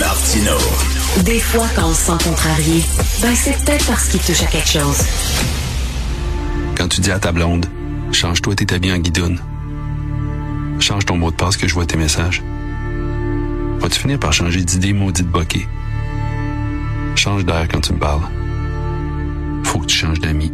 Martino. 0.00 0.56
Des 1.24 1.38
fois, 1.38 1.66
quand 1.76 1.88
on 1.88 1.92
se 1.92 2.06
sent 2.06 2.24
contrarié, 2.24 2.82
ben 3.20 3.34
c'est 3.34 3.52
peut-être 3.62 3.86
parce 3.86 4.08
qu'il 4.08 4.20
touche 4.20 4.42
à 4.42 4.46
quelque 4.46 4.68
chose. 4.68 4.96
Quand 6.74 6.88
tu 6.88 7.02
dis 7.02 7.10
à 7.10 7.18
ta 7.18 7.32
blonde, 7.32 7.66
change-toi 8.10 8.54
tes 8.54 8.74
habits 8.74 8.92
en 8.92 8.98
guidoune. 8.98 9.38
Change 10.80 11.04
ton 11.04 11.16
mot 11.16 11.30
de 11.30 11.36
passe 11.36 11.58
que 11.58 11.68
je 11.68 11.74
vois 11.74 11.84
tes 11.84 11.98
messages. 11.98 12.42
Vas-tu 13.80 14.00
finir 14.00 14.18
par 14.18 14.32
changer 14.32 14.62
d'idée 14.62 14.94
maudite 14.94 15.28
bokeh? 15.28 15.68
Change 17.14 17.44
d'air 17.44 17.68
quand 17.70 17.82
tu 17.82 17.92
me 17.92 17.98
parles. 17.98 18.22
Faut 19.64 19.80
que 19.80 19.86
tu 19.86 19.96
changes 19.96 20.20
d'amis. 20.20 20.50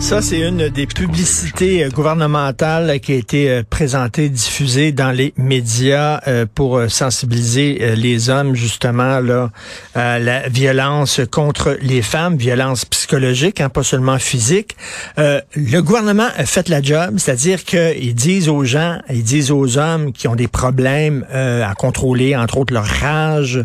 Ça, 0.00 0.22
c'est 0.22 0.38
une 0.38 0.68
des 0.68 0.86
publicités 0.86 1.84
euh, 1.84 1.88
gouvernementales 1.90 3.00
qui 3.00 3.12
a 3.12 3.16
été 3.16 3.50
euh, 3.50 3.62
présentée, 3.68 4.28
diffusée 4.28 4.92
dans 4.92 5.10
les 5.10 5.34
médias 5.36 6.20
euh, 6.28 6.46
pour 6.54 6.80
sensibiliser 6.88 7.96
les 7.96 8.30
hommes 8.30 8.54
justement 8.54 9.18
là 9.18 9.50
à 9.94 10.18
la 10.18 10.48
violence 10.48 11.20
contre 11.30 11.76
les 11.82 12.00
femmes, 12.00 12.36
violence 12.36 12.84
psychologique, 12.84 13.60
hein, 13.60 13.68
pas 13.68 13.82
seulement 13.82 14.18
physique. 14.18 14.76
le 15.16 15.80
gouvernement 15.80 16.28
a 16.36 16.46
fait 16.46 16.68
la 16.68 16.80
job, 16.80 17.14
c'est-à-dire 17.18 17.64
qu'ils 17.64 18.14
disent 18.14 18.48
aux 18.48 18.64
gens, 18.64 18.98
ils 19.10 19.24
disent 19.24 19.50
aux 19.50 19.78
hommes 19.78 20.12
qui 20.12 20.28
ont 20.28 20.36
des 20.36 20.48
problèmes 20.48 21.26
à 21.32 21.74
contrôler, 21.74 22.36
entre 22.36 22.58
autres 22.58 22.72
leur 22.72 22.86
rage, 22.86 23.64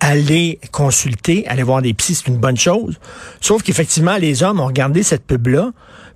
aller 0.00 0.58
consulter, 0.72 1.46
aller 1.46 1.62
voir 1.62 1.82
des 1.82 1.94
psys, 1.94 2.16
c'est 2.16 2.28
une 2.28 2.38
bonne 2.38 2.56
chose. 2.56 2.98
Sauf 3.40 3.62
qu'effectivement, 3.62 4.16
les 4.16 4.42
hommes 4.42 4.60
ont 4.60 4.66
regardé 4.66 5.02
cette 5.02 5.24
pub-là 5.26 5.59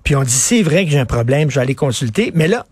puis 0.03 0.15
on 0.15 0.23
dit, 0.23 0.31
c'est 0.31 0.61
vrai 0.61 0.85
que 0.85 0.91
j'ai 0.91 0.99
un 0.99 1.05
problème, 1.05 1.49
je 1.49 1.55
vais 1.55 1.61
aller 1.61 1.75
consulter. 1.75 2.31
Mais 2.35 2.47
là, 2.47 2.65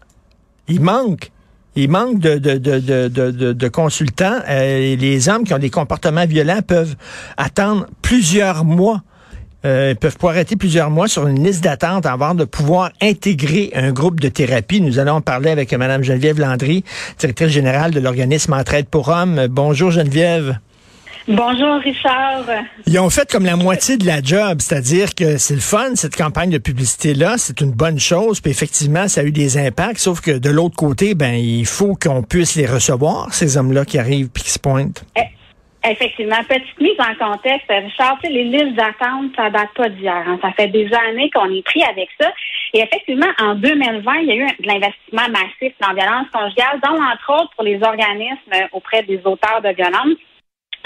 il 0.68 0.82
manque. 0.82 1.32
Il 1.76 1.90
manque 1.90 2.20
de, 2.20 2.38
de, 2.38 2.58
de, 2.58 3.08
de, 3.10 3.54
de 3.54 3.68
consultants. 3.68 4.40
Euh, 4.48 4.96
les 4.96 5.30
hommes 5.30 5.44
qui 5.44 5.54
ont 5.54 5.60
des 5.60 5.72
comportements 5.72 6.28
violents 6.28 6.62
peuvent 6.62 6.96
attendre 7.38 7.88
plusieurs 8.02 8.64
mois. 8.64 9.02
Euh, 9.66 9.96
peuvent 9.96 10.18
pas 10.18 10.30
arrêter 10.30 10.58
plusieurs 10.58 10.90
mois 10.90 11.08
sur 11.08 11.26
une 11.26 11.42
liste 11.44 11.64
d'attente 11.64 12.06
avant 12.06 12.36
de 12.36 12.44
pouvoir 12.44 12.92
intégrer 13.02 13.72
un 13.74 13.94
groupe 13.94 14.20
de 14.20 14.28
thérapie. 14.28 14.82
Nous 14.82 15.00
allons 15.00 15.22
parler 15.22 15.50
avec 15.50 15.74
Mme 15.74 16.04
Geneviève 16.04 16.38
Landry, 16.38 16.84
directrice 17.18 17.48
générale 17.48 17.92
de 17.92 18.02
l'organisme 18.02 18.54
Entraide 18.54 18.88
pour 18.88 19.08
Hommes. 19.08 19.48
Bonjour 19.50 19.90
Geneviève. 19.90 20.58
Bonjour 21.28 21.76
Richard. 21.76 22.44
Ils 22.86 23.00
ont 23.00 23.10
fait 23.10 23.32
comme 23.32 23.46
la 23.46 23.56
moitié 23.56 23.96
de 23.96 24.06
la 24.06 24.22
job, 24.22 24.60
c'est-à-dire 24.60 25.16
que 25.16 25.38
c'est 25.38 25.54
le 25.54 25.62
fun, 25.62 25.96
cette 25.96 26.18
campagne 26.18 26.50
de 26.50 26.58
publicité-là, 26.58 27.36
c'est 27.38 27.62
une 27.62 27.72
bonne 27.72 27.98
chose, 27.98 28.42
puis 28.42 28.52
effectivement, 28.52 29.08
ça 29.08 29.22
a 29.22 29.24
eu 29.24 29.32
des 29.32 29.58
impacts, 29.58 30.00
sauf 30.00 30.20
que 30.20 30.38
de 30.38 30.50
l'autre 30.50 30.76
côté, 30.76 31.16
ben 31.16 31.36
il 31.36 31.66
faut 31.66 31.96
qu'on 31.96 32.24
puisse 32.24 32.58
les 32.58 32.66
recevoir, 32.66 33.34
ces 33.34 33.56
hommes-là 33.56 33.86
qui 33.86 33.98
arrivent 33.98 34.30
puis 34.34 34.44
qui 34.44 34.50
se 34.50 34.60
pointent. 34.60 35.06
Eh, 35.16 35.90
effectivement, 35.90 36.44
petite 36.44 36.82
mise 36.82 37.00
en 37.00 37.16
contexte, 37.16 37.70
Richard, 37.70 38.18
les 38.24 38.44
listes 38.44 38.76
d'attente, 38.76 39.32
ça 39.38 39.50
date 39.50 39.74
pas 39.78 39.88
d'hier. 39.88 40.24
Hein. 40.28 40.40
Ça 40.42 40.52
fait 40.52 40.68
des 40.68 40.90
années 40.94 41.30
qu'on 41.34 41.50
est 41.50 41.64
pris 41.64 41.84
avec 41.84 42.10
ça. 42.20 42.34
Et 42.74 42.82
effectivement, 42.82 43.32
en 43.40 43.56
2020, 43.56 44.14
il 44.24 44.28
y 44.28 44.32
a 44.32 44.36
eu 44.36 44.48
de 44.60 44.68
l'investissement 44.68 45.30
massif 45.30 45.74
dans 45.80 45.94
la 45.94 46.04
violence 46.04 46.28
conjugale, 46.34 46.82
dont 46.84 47.02
entre 47.02 47.44
autres 47.44 47.52
pour 47.56 47.64
les 47.64 47.82
organismes 47.82 48.68
auprès 48.74 49.04
des 49.04 49.22
auteurs 49.24 49.62
de 49.62 49.70
violence. 49.70 50.18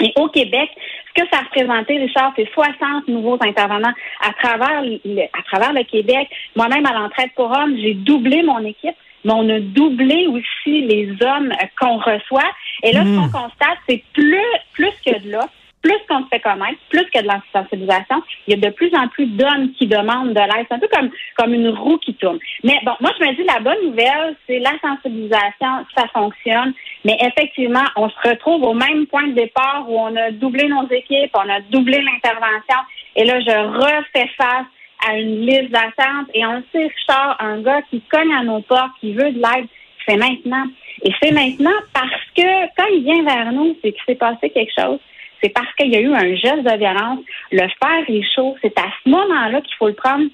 Et 0.00 0.12
au 0.16 0.28
Québec, 0.28 0.70
ce 1.08 1.22
que 1.22 1.28
ça 1.30 1.40
représentait, 1.40 1.98
Richard, 1.98 2.32
c'est 2.36 2.48
60 2.52 3.08
nouveaux 3.08 3.38
intervenants 3.40 3.92
à 4.20 4.32
travers 4.32 4.82
le, 4.82 5.22
à 5.22 5.42
travers 5.46 5.72
le 5.72 5.82
Québec. 5.84 6.28
Moi-même, 6.54 6.86
à 6.86 6.92
l'entraide 6.92 7.30
pour 7.34 7.50
hommes, 7.50 7.76
j'ai 7.76 7.94
doublé 7.94 8.42
mon 8.42 8.64
équipe, 8.64 8.94
mais 9.24 9.32
on 9.32 9.48
a 9.48 9.58
doublé 9.58 10.28
aussi 10.28 10.82
les 10.82 11.10
hommes 11.22 11.52
qu'on 11.80 11.98
reçoit. 11.98 12.50
Et 12.84 12.92
là, 12.92 13.02
ce 13.02 13.08
mmh. 13.08 13.16
qu'on 13.16 13.40
constate, 13.40 13.78
c'est 13.88 14.02
plus, 14.12 14.38
plus 14.72 14.92
que 15.04 15.18
de 15.20 15.32
là, 15.32 15.48
plus 15.82 15.98
qu'on 16.08 16.22
se 16.24 16.28
fait 16.28 16.40
connaître, 16.40 16.78
plus 16.90 17.04
que 17.10 17.22
de 17.22 17.26
la 17.26 17.40
sensibilisation, 17.52 18.22
il 18.46 18.54
y 18.54 18.56
a 18.56 18.68
de 18.68 18.74
plus 18.74 18.94
en 18.94 19.08
plus 19.08 19.26
d'hommes 19.26 19.72
qui 19.78 19.86
demandent 19.86 20.34
de 20.34 20.40
l'aide. 20.40 20.66
C'est 20.68 20.74
un 20.74 20.78
peu 20.78 20.88
comme, 20.88 21.10
comme 21.36 21.54
une 21.54 21.68
roue 21.68 21.98
qui 21.98 22.14
tourne. 22.14 22.38
Mais 22.64 22.78
bon, 22.84 22.92
moi, 23.00 23.12
je 23.18 23.24
me 23.24 23.34
dis, 23.34 23.44
la 23.44 23.60
bonne 23.60 23.84
nouvelle, 23.84 24.36
c'est 24.46 24.58
la 24.58 24.72
sensibilisation, 24.80 25.86
ça 25.96 26.06
fonctionne. 26.12 26.74
Mais 27.04 27.16
effectivement, 27.20 27.84
on 27.96 28.08
se 28.08 28.28
retrouve 28.28 28.62
au 28.64 28.74
même 28.74 29.06
point 29.06 29.28
de 29.28 29.34
départ 29.34 29.84
où 29.88 29.98
on 29.98 30.14
a 30.16 30.30
doublé 30.30 30.68
nos 30.68 30.88
équipes, 30.90 31.30
on 31.34 31.48
a 31.48 31.60
doublé 31.70 32.00
l'intervention. 32.02 32.78
Et 33.16 33.24
là, 33.24 33.40
je 33.40 33.50
refais 33.50 34.28
face 34.36 34.66
à 35.06 35.16
une 35.16 35.46
liste 35.46 35.70
d'attente. 35.70 36.28
Et 36.34 36.44
on 36.44 36.62
sait, 36.72 36.88
Richard, 36.88 37.36
un 37.40 37.60
gars 37.60 37.82
qui 37.90 38.00
cogne 38.02 38.32
à 38.34 38.42
nos 38.42 38.60
portes, 38.60 38.92
qui 39.00 39.12
veut 39.12 39.30
de 39.30 39.38
l'aide, 39.38 39.68
c'est 40.06 40.16
maintenant. 40.16 40.64
Et 41.02 41.12
c'est 41.22 41.30
maintenant 41.30 41.78
parce 41.94 42.24
que 42.36 42.66
quand 42.76 42.86
il 42.92 43.04
vient 43.04 43.22
vers 43.22 43.52
nous, 43.52 43.76
c'est 43.82 43.92
qu'il 43.92 44.02
s'est 44.06 44.14
passé 44.16 44.50
quelque 44.50 44.72
chose 44.76 44.98
c'est 45.42 45.50
parce 45.50 45.72
qu'il 45.74 45.92
y 45.92 45.96
a 45.96 46.00
eu 46.00 46.12
un 46.12 46.34
geste 46.34 46.64
de 46.64 46.78
violence. 46.78 47.20
Le 47.52 47.60
faire 47.60 48.04
est 48.08 48.34
chaud. 48.34 48.56
C'est 48.62 48.76
à 48.78 48.86
ce 49.04 49.10
moment-là 49.10 49.60
qu'il 49.60 49.74
faut 49.76 49.88
le 49.88 49.94
prendre. 49.94 50.24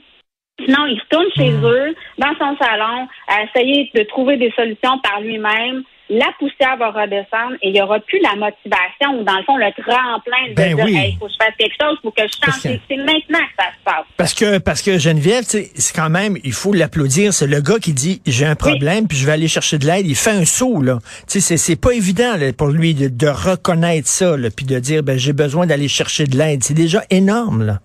Sinon, 0.61 0.87
il 0.87 1.01
retourne 1.01 1.27
chez 1.37 1.51
hmm. 1.51 1.65
eux, 1.65 1.95
dans 2.19 2.35
son 2.39 2.57
salon, 2.57 3.09
à 3.27 3.43
essayer 3.43 3.91
de 3.95 4.03
trouver 4.05 4.37
des 4.37 4.53
solutions 4.53 4.99
par 5.01 5.21
lui-même 5.21 5.83
la 6.11 6.27
poussière 6.39 6.77
va 6.77 6.91
redescendre 6.91 7.55
et 7.63 7.69
il 7.69 7.73
n'y 7.73 7.81
aura 7.81 7.99
plus 8.01 8.21
la 8.21 8.35
motivation 8.37 9.19
ou 9.19 9.25
dans 9.25 9.37
le 9.37 9.45
fond 9.45 9.57
le 9.57 9.71
tremplin 9.73 10.49
de 10.51 10.55
ben 10.55 10.77
dire 10.77 10.87
il 10.87 11.17
faut 11.19 11.27
que 11.27 11.33
je 11.33 11.45
fasse 11.45 11.55
quelque 11.59 11.77
chose, 11.81 11.99
faut 12.03 12.11
que 12.11 12.23
je 12.23 12.35
change. 12.45 12.79
C'est 12.89 12.97
maintenant 12.97 13.39
que 13.39 13.55
ça 13.59 13.71
se 13.71 13.85
passe. 13.85 14.05
Parce 14.17 14.35
que 14.35 14.59
parce 14.59 14.83
que 14.83 14.99
Geneviève, 14.99 15.45
c'est 15.45 15.95
quand 15.95 16.11
même, 16.11 16.37
il 16.45 16.53
faut 16.53 16.73
l'applaudir. 16.73 17.33
C'est 17.33 17.47
le 17.47 17.61
gars 17.61 17.79
qui 17.79 17.95
dit 17.95 18.21
j'ai 18.27 18.45
un 18.45 18.55
problème 18.55 19.09
puis 19.09 19.17
je 19.17 19.25
vais 19.25 19.33
aller 19.33 19.49
chercher 19.49 19.79
de 19.79 19.87
l'aide. 19.87 20.07
Il 20.07 20.15
fait 20.15 20.31
un 20.31 20.45
saut 20.45 20.83
là. 20.83 20.99
Tu 21.31 21.41
sais, 21.41 21.57
c'est 21.57 21.81
pas 21.81 21.93
évident 21.93 22.35
pour 22.57 22.69
lui 22.69 22.95
de, 22.95 23.29
reconnaître 23.29 24.09
ça 24.09 24.37
là, 24.37 24.49
puis 24.55 24.67
de 24.67 24.79
dire 24.79 25.03
ben 25.03 25.19
j'ai 25.19 25.33
besoin 25.33 25.67
d'aller 25.67 25.89
chercher 25.89 26.25
de 26.25 26.37
l'aide. 26.37 26.63
C'est 26.63 26.75
déjà 26.75 27.03
énorme 27.11 27.65
là. 27.65 27.79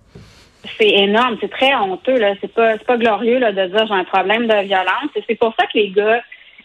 C'est 0.78 0.90
énorme, 0.90 1.38
c'est 1.40 1.50
très 1.50 1.74
honteux 1.74 2.20
là. 2.20 2.34
C'est 2.42 2.54
pas 2.54 2.78
pas 2.80 2.98
glorieux 2.98 3.40
là 3.40 3.54
de 3.54 3.66
dire 3.66 3.88
j'ai 3.88 3.94
un 3.94 4.04
problème 4.04 4.46
de 4.46 4.66
violence. 4.66 5.10
Et 5.16 5.24
c'est 5.26 5.36
pour 5.36 5.54
ça 5.58 5.66
que 5.68 5.78
les 5.78 5.92
gars 5.92 6.22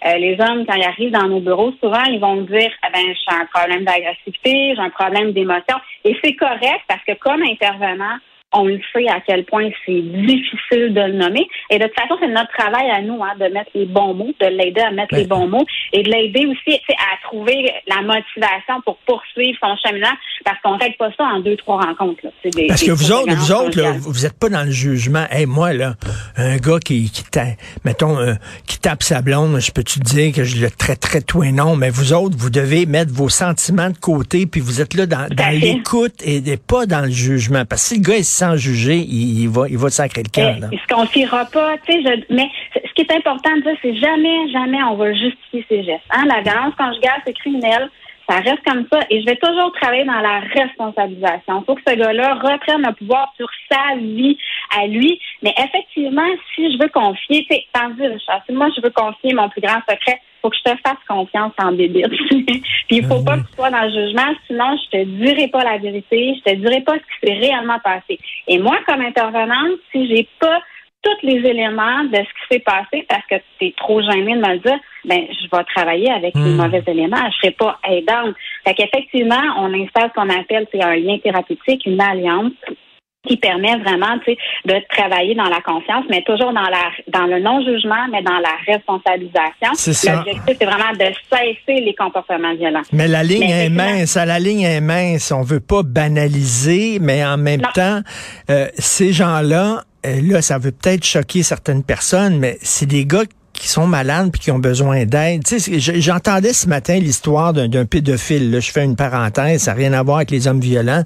euh, 0.06 0.18
les 0.18 0.34
hommes, 0.40 0.66
quand 0.66 0.74
ils 0.74 0.84
arrivent 0.84 1.12
dans 1.12 1.28
nos 1.28 1.40
bureaux, 1.40 1.72
souvent, 1.82 2.04
ils 2.04 2.20
vont 2.20 2.42
dire, 2.42 2.70
eh 2.86 2.92
ben, 2.92 3.02
j'ai 3.02 3.36
un 3.36 3.46
problème 3.46 3.84
d'agressivité, 3.84 4.74
j'ai 4.74 4.80
un 4.80 4.90
problème 4.90 5.32
d'émotion. 5.32 5.76
Et 6.04 6.16
c'est 6.22 6.34
correct 6.34 6.82
parce 6.88 7.02
que 7.06 7.14
comme 7.14 7.42
intervenant, 7.42 8.18
on 8.54 8.66
le 8.66 8.80
sait 8.92 9.08
à 9.08 9.20
quel 9.26 9.44
point 9.44 9.68
c'est 9.84 10.00
difficile 10.00 10.94
de 10.94 11.00
le 11.00 11.12
nommer. 11.12 11.46
Et 11.70 11.78
de 11.78 11.84
toute 11.84 11.94
façon, 11.94 12.16
c'est 12.20 12.28
notre 12.28 12.52
travail 12.56 12.90
à 12.90 13.02
nous 13.02 13.22
hein, 13.22 13.34
de 13.38 13.52
mettre 13.52 13.70
les 13.74 13.86
bons 13.86 14.14
mots, 14.14 14.32
de 14.40 14.46
l'aider 14.46 14.80
à 14.80 14.90
mettre 14.90 15.14
les 15.14 15.26
bons 15.26 15.48
mots 15.48 15.66
et 15.92 16.02
de 16.02 16.10
l'aider 16.10 16.46
aussi 16.46 16.80
à 16.90 17.28
trouver 17.28 17.70
la 17.86 18.02
motivation 18.02 18.80
pour 18.84 18.96
poursuivre 19.06 19.58
son 19.60 19.76
cheminement 19.84 20.14
parce 20.44 20.58
qu'on 20.62 20.74
ne 20.74 20.78
règle 20.78 20.96
pas 20.96 21.10
ça 21.16 21.24
en 21.24 21.40
deux, 21.40 21.56
trois 21.56 21.80
rencontres. 21.80 22.22
parce 22.68 22.82
que 22.82 22.90
vous 22.90 23.12
autres, 23.12 23.34
vous 23.34 23.52
autres, 23.52 23.82
vous 23.98 24.22
n'êtes 24.22 24.38
pas 24.38 24.48
dans 24.48 24.64
le 24.64 24.70
jugement. 24.70 25.24
Hey, 25.30 25.46
moi, 25.46 25.72
là, 25.72 25.94
un 26.36 26.56
gars 26.56 26.78
qui, 26.84 27.10
qui 27.10 27.24
tape, 27.24 27.58
mettons, 27.84 28.18
euh, 28.18 28.34
qui 28.66 28.78
tape 28.78 29.02
sa 29.02 29.22
blonde, 29.22 29.60
je 29.60 29.72
peux 29.72 29.82
te 29.82 29.98
dire 29.98 30.34
que 30.34 30.44
je 30.44 30.60
le 30.60 30.70
traiterais 30.70 31.22
tout 31.22 31.42
et 31.42 31.52
non, 31.52 31.76
mais 31.76 31.90
vous 31.90 32.12
autres, 32.12 32.36
vous 32.36 32.50
devez 32.50 32.86
mettre 32.86 33.12
vos 33.12 33.28
sentiments 33.28 33.90
de 33.90 33.98
côté, 33.98 34.46
puis 34.46 34.60
vous 34.60 34.80
êtes 34.80 34.94
là 34.94 35.06
dans, 35.06 35.28
dans 35.28 35.58
l'écoute 35.58 36.14
et, 36.24 36.42
pas 36.56 36.86
dans 36.86 37.04
le 37.04 37.10
jugement. 37.10 37.64
Parce 37.64 37.82
que 37.82 37.88
si 37.88 37.94
le 37.96 38.02
gars 38.02 38.16
est 38.16 38.22
sans 38.44 38.56
juger, 38.56 38.98
il, 38.98 39.48
va, 39.48 39.68
il 39.68 39.78
va 39.78 39.88
sacrer 39.88 40.22
le 40.22 40.30
camp. 40.30 40.68
Eh, 40.70 40.76
ce 40.76 40.94
qu'on 40.94 41.06
fera 41.06 41.44
pas, 41.46 41.76
tu 41.86 42.02
sais, 42.02 42.26
mais 42.30 42.48
ce 42.74 42.92
qui 42.94 43.02
est 43.02 43.12
important 43.16 43.56
de 43.56 43.62
dire, 43.62 43.76
c'est 43.80 43.96
jamais, 43.96 44.50
jamais 44.52 44.82
on 44.84 44.96
va 44.96 45.12
justifier 45.12 45.64
ses 45.68 45.84
gestes. 45.84 46.04
Hein? 46.10 46.24
La 46.26 46.40
violence 46.42 46.74
conjugale, 46.76 47.20
c'est 47.26 47.32
criminel. 47.32 47.88
Ça 48.28 48.36
reste 48.36 48.62
comme 48.66 48.86
ça. 48.90 49.00
Et 49.10 49.20
je 49.20 49.26
vais 49.26 49.36
toujours 49.36 49.70
travailler 49.80 50.04
dans 50.04 50.20
la 50.20 50.40
responsabilisation. 50.40 51.60
Il 51.60 51.64
faut 51.66 51.74
que 51.74 51.82
ce 51.86 51.94
gars-là 51.94 52.34
reprenne 52.34 52.82
le 52.82 52.92
pouvoir 52.94 53.32
sur 53.36 53.48
sa 53.70 53.96
vie 53.96 54.38
à 54.78 54.86
lui. 54.86 55.20
Mais 55.42 55.54
effectivement, 55.58 56.30
si 56.54 56.72
je 56.72 56.78
veux 56.78 56.88
confier, 56.88 57.44
tu 57.48 57.54
sais, 57.54 57.66
si 58.46 58.52
moi 58.52 58.68
je 58.74 58.80
veux 58.80 58.90
confier 58.90 59.34
mon 59.34 59.48
plus 59.50 59.60
grand 59.60 59.80
secret, 59.88 60.20
faut 60.44 60.50
que 60.50 60.56
je 60.56 60.70
te 60.70 60.76
fasse 60.86 60.98
confiance 61.08 61.52
en 61.58 61.72
bébé. 61.72 62.04
Puis 62.30 62.98
il 62.98 63.04
faut 63.06 63.22
pas 63.24 63.38
que 63.38 63.46
tu 63.46 63.54
sois 63.54 63.70
dans 63.70 63.82
le 63.82 63.90
jugement, 63.90 64.30
sinon 64.46 64.76
je 64.76 64.98
te 64.98 65.04
dirai 65.04 65.48
pas 65.48 65.64
la 65.64 65.78
vérité, 65.78 66.34
je 66.36 66.50
te 66.50 66.56
dirai 66.56 66.82
pas 66.82 66.94
ce 66.94 66.98
qui 66.98 67.32
s'est 67.32 67.38
réellement 67.38 67.78
passé. 67.82 68.18
Et 68.46 68.58
moi, 68.58 68.76
comme 68.86 69.00
intervenante, 69.00 69.78
si 69.90 70.06
j'ai 70.06 70.28
pas 70.38 70.60
tous 71.02 71.26
les 71.26 71.48
éléments 71.48 72.04
de 72.04 72.16
ce 72.16 72.22
qui 72.22 72.46
s'est 72.50 72.60
passé 72.60 73.06
parce 73.08 73.24
que 73.30 73.36
tu 73.58 73.66
es 73.66 73.74
trop 73.76 74.02
gêné 74.02 74.34
de 74.34 74.40
me 74.40 74.52
le 74.52 74.58
dire, 74.58 74.78
ben 75.04 75.20
je 75.30 75.56
vais 75.56 75.64
travailler 75.74 76.10
avec 76.10 76.34
les 76.34 76.42
hmm. 76.42 76.56
mauvais 76.56 76.82
éléments. 76.86 77.30
Je 77.30 77.36
serai 77.38 77.50
pas 77.52 77.78
aidante. 77.88 78.34
Fait 78.66 78.74
qu'effectivement, 78.74 79.42
on 79.58 79.72
installe 79.72 80.10
ce 80.10 80.20
qu'on 80.20 80.30
appelle 80.30 80.66
c'est 80.72 80.82
un 80.82 80.96
lien 80.96 81.18
thérapeutique, 81.18 81.86
une 81.86 82.00
alliance 82.00 82.52
qui 83.26 83.36
permet 83.36 83.76
vraiment 83.78 84.16
de 84.64 84.74
travailler 84.90 85.34
dans 85.34 85.48
la 85.48 85.60
confiance, 85.60 86.04
mais 86.10 86.22
toujours 86.22 86.52
dans 86.52 86.68
la 86.68 86.90
dans 87.08 87.26
le 87.26 87.40
non-jugement, 87.40 88.08
mais 88.10 88.22
dans 88.22 88.38
la 88.38 88.54
responsabilisation. 88.66 90.12
L'objectif, 90.12 90.56
c'est 90.58 90.64
vraiment 90.64 90.92
de 90.92 91.06
cesser 91.30 91.80
les 91.80 91.94
comportements 91.94 92.54
violents. 92.54 92.82
Mais 92.92 93.08
la 93.08 93.22
ligne 93.22 93.50
est 93.50 93.68
mince. 93.68 94.16
La 94.16 94.38
ligne 94.38 94.62
est 94.62 94.80
mince. 94.80 95.32
On 95.32 95.42
veut 95.42 95.60
pas 95.60 95.82
banaliser, 95.82 96.98
mais 97.00 97.24
en 97.24 97.36
même 97.36 97.62
temps, 97.74 98.00
euh, 98.50 98.68
ces 98.78 99.12
gens-là, 99.12 99.82
euh, 100.06 100.20
là, 100.22 100.42
ça 100.42 100.58
veut 100.58 100.72
peut-être 100.72 101.04
choquer 101.04 101.42
certaines 101.42 101.82
personnes, 101.82 102.38
mais 102.38 102.58
c'est 102.60 102.86
des 102.86 103.06
gars 103.06 103.24
qui 103.54 103.68
sont 103.68 103.86
malades 103.86 104.30
puis 104.30 104.40
qui 104.40 104.50
ont 104.50 104.58
besoin 104.58 105.04
d'aide. 105.04 105.44
Tu 105.44 105.58
sais, 105.58 105.80
j'entendais 106.00 106.52
ce 106.52 106.68
matin 106.68 106.98
l'histoire 106.98 107.52
d'un 107.52 107.84
pédophile. 107.84 108.50
Là. 108.50 108.60
Je 108.60 108.70
fais 108.70 108.84
une 108.84 108.96
parenthèse, 108.96 109.62
ça 109.62 109.72
n'a 109.72 109.76
rien 109.76 109.92
à 109.92 110.02
voir 110.02 110.18
avec 110.18 110.30
les 110.30 110.46
hommes 110.46 110.60
violents. 110.60 111.04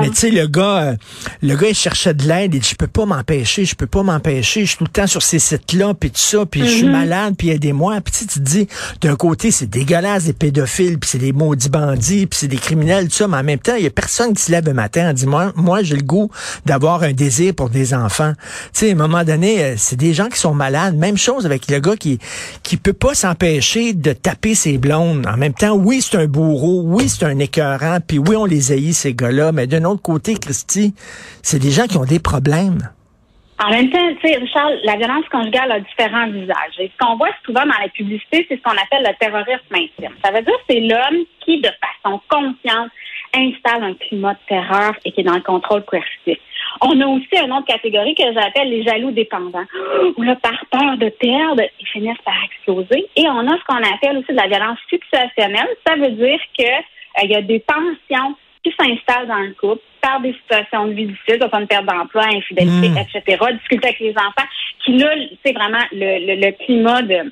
Mais 0.00 0.10
tu 0.10 0.16
sais, 0.16 0.30
le 0.30 0.46
gars, 0.46 0.82
euh, 0.82 0.96
le 1.42 1.56
gars, 1.56 1.68
il 1.68 1.74
cherchait 1.74 2.14
de 2.14 2.26
l'aide. 2.26 2.54
Il 2.54 2.60
dit, 2.60 2.68
je 2.68 2.74
peux 2.74 2.86
pas 2.86 3.06
m'empêcher, 3.06 3.64
je 3.64 3.74
peux 3.74 3.86
pas 3.86 4.02
m'empêcher. 4.02 4.62
Je 4.62 4.70
suis 4.70 4.78
tout 4.78 4.84
le 4.84 4.90
temps 4.90 5.06
sur 5.06 5.22
ces 5.22 5.38
sites-là, 5.38 5.94
puis 5.94 6.10
tout 6.10 6.18
ça, 6.18 6.44
puis 6.46 6.62
je 6.62 6.66
suis 6.66 6.86
mm-hmm. 6.86 6.90
malade, 6.90 7.34
puis 7.38 7.50
aidez-moi. 7.50 8.00
Puis 8.00 8.26
tu 8.26 8.26
te 8.26 8.38
dis, 8.40 8.68
d'un 9.00 9.16
côté, 9.16 9.50
c'est 9.50 9.68
dégueulasse, 9.68 10.24
des 10.24 10.32
pédophiles, 10.32 10.98
puis 10.98 11.10
c'est 11.10 11.18
des 11.18 11.32
maudits 11.32 11.68
bandits, 11.68 12.26
puis 12.26 12.38
c'est 12.40 12.48
des 12.48 12.56
criminels, 12.56 13.08
tout 13.08 13.14
ça. 13.14 13.28
Mais 13.28 13.38
en 13.38 13.44
même 13.44 13.58
temps, 13.58 13.76
il 13.76 13.84
y 13.84 13.86
a 13.86 13.90
personne 13.90 14.34
qui 14.34 14.42
se 14.42 14.52
lève 14.52 14.66
le 14.66 14.74
matin 14.74 15.10
en 15.10 15.12
dit, 15.12 15.26
moi, 15.26 15.52
moi 15.56 15.82
j'ai 15.82 15.96
le 15.96 16.02
goût 16.02 16.30
d'avoir 16.66 17.02
un 17.02 17.12
désir 17.12 17.54
pour 17.54 17.70
des 17.70 17.94
enfants. 17.94 18.32
Tu 18.72 18.80
sais, 18.80 18.88
à 18.90 18.92
un 18.92 18.96
moment 18.96 19.24
donné, 19.24 19.62
euh, 19.62 19.74
c'est 19.76 19.96
des 19.96 20.14
gens 20.14 20.28
qui 20.28 20.38
sont 20.38 20.54
malades. 20.54 20.96
Même 20.96 21.16
chose 21.16 21.46
avec 21.46 21.70
le 21.70 21.80
gars 21.84 21.96
qui 21.96 22.18
qui 22.62 22.76
peut 22.76 22.92
pas 22.92 23.14
s'empêcher 23.14 23.92
de 23.92 24.12
taper 24.12 24.54
ses 24.54 24.78
blondes. 24.78 25.26
En 25.26 25.36
même 25.36 25.54
temps, 25.54 25.74
oui, 25.74 26.00
c'est 26.00 26.16
un 26.16 26.26
bourreau, 26.26 26.82
oui, 26.84 27.08
c'est 27.08 27.24
un 27.24 27.38
écœurant, 27.38 27.98
puis 28.06 28.18
oui, 28.18 28.36
on 28.36 28.44
les 28.44 28.72
haït, 28.72 28.94
ces 28.94 29.14
gars-là, 29.14 29.52
mais 29.52 29.66
d'un 29.66 29.84
autre 29.84 30.02
côté, 30.02 30.34
Christy, 30.34 30.94
c'est 31.42 31.58
des 31.58 31.70
gens 31.70 31.86
qui 31.86 31.96
ont 31.96 32.04
des 32.04 32.20
problèmes. 32.20 32.90
En 33.62 33.70
même 33.70 33.88
temps, 33.90 34.14
tu 34.20 34.28
sais, 34.28 34.36
Richard, 34.36 34.70
la 34.82 34.96
violence 34.96 35.26
conjugale 35.30 35.70
a 35.70 35.80
différents 35.80 36.28
visages. 36.28 36.74
Et 36.80 36.90
ce 36.90 37.04
qu'on 37.04 37.16
voit 37.16 37.30
souvent 37.46 37.64
dans 37.64 37.80
la 37.80 37.88
publicité, 37.88 38.44
c'est 38.48 38.56
ce 38.56 38.62
qu'on 38.62 38.72
appelle 38.72 39.06
le 39.06 39.14
terrorisme 39.20 39.74
intime. 39.74 40.16
Ça 40.24 40.32
veut 40.32 40.42
dire 40.42 40.54
que 40.54 40.64
c'est 40.68 40.80
l'homme 40.80 41.24
qui, 41.44 41.60
de 41.60 41.70
façon 42.02 42.20
consciente, 42.28 42.90
installe 43.32 43.84
un 43.84 43.94
climat 43.94 44.34
de 44.34 44.38
terreur 44.48 44.94
et 45.04 45.12
qui 45.12 45.20
est 45.20 45.24
dans 45.24 45.34
le 45.34 45.40
contrôle 45.40 45.84
coercitif. 45.84 46.38
On 46.80 47.00
a 47.00 47.06
aussi 47.06 47.28
une 47.32 47.52
autre 47.52 47.66
catégorie 47.66 48.14
que 48.14 48.32
j'appelle 48.32 48.68
les 48.68 48.82
jaloux 48.82 49.10
dépendants, 49.10 49.64
où 50.16 50.22
là, 50.22 50.36
par 50.36 50.64
peur 50.70 50.96
de 50.96 51.08
perdre, 51.08 51.62
ils 51.80 51.86
finissent 51.86 52.22
par 52.24 52.34
exploser. 52.44 53.06
Et 53.16 53.28
on 53.28 53.46
a 53.46 53.58
ce 53.58 53.64
qu'on 53.64 53.94
appelle 53.94 54.18
aussi 54.18 54.32
de 54.32 54.36
la 54.36 54.48
violence 54.48 54.78
situationnelle. 54.88 55.68
Ça 55.86 55.94
veut 55.96 56.10
dire 56.10 56.40
que 56.58 56.64
euh, 56.64 57.24
il 57.24 57.30
y 57.30 57.36
a 57.36 57.42
des 57.42 57.60
tensions 57.60 58.34
qui 58.62 58.74
s'installent 58.78 59.28
dans 59.28 59.40
le 59.40 59.54
couple 59.54 59.82
par 60.00 60.20
des 60.20 60.32
situations 60.32 60.86
de 60.86 60.92
vie 60.92 61.06
difficiles, 61.06 61.38
comme 61.38 61.62
une 61.62 61.66
perte 61.66 61.84
d'emploi, 61.84 62.24
infidélité, 62.24 62.88
hmm. 62.88 62.98
etc., 62.98 63.44
discuter 63.52 63.88
avec 63.88 64.00
les 64.00 64.12
enfants, 64.12 64.48
qui 64.84 64.98
là, 64.98 65.14
c'est 65.44 65.52
vraiment 65.52 65.84
le, 65.92 66.40
le, 66.40 66.52
climat 66.64 67.02
de, 67.02 67.30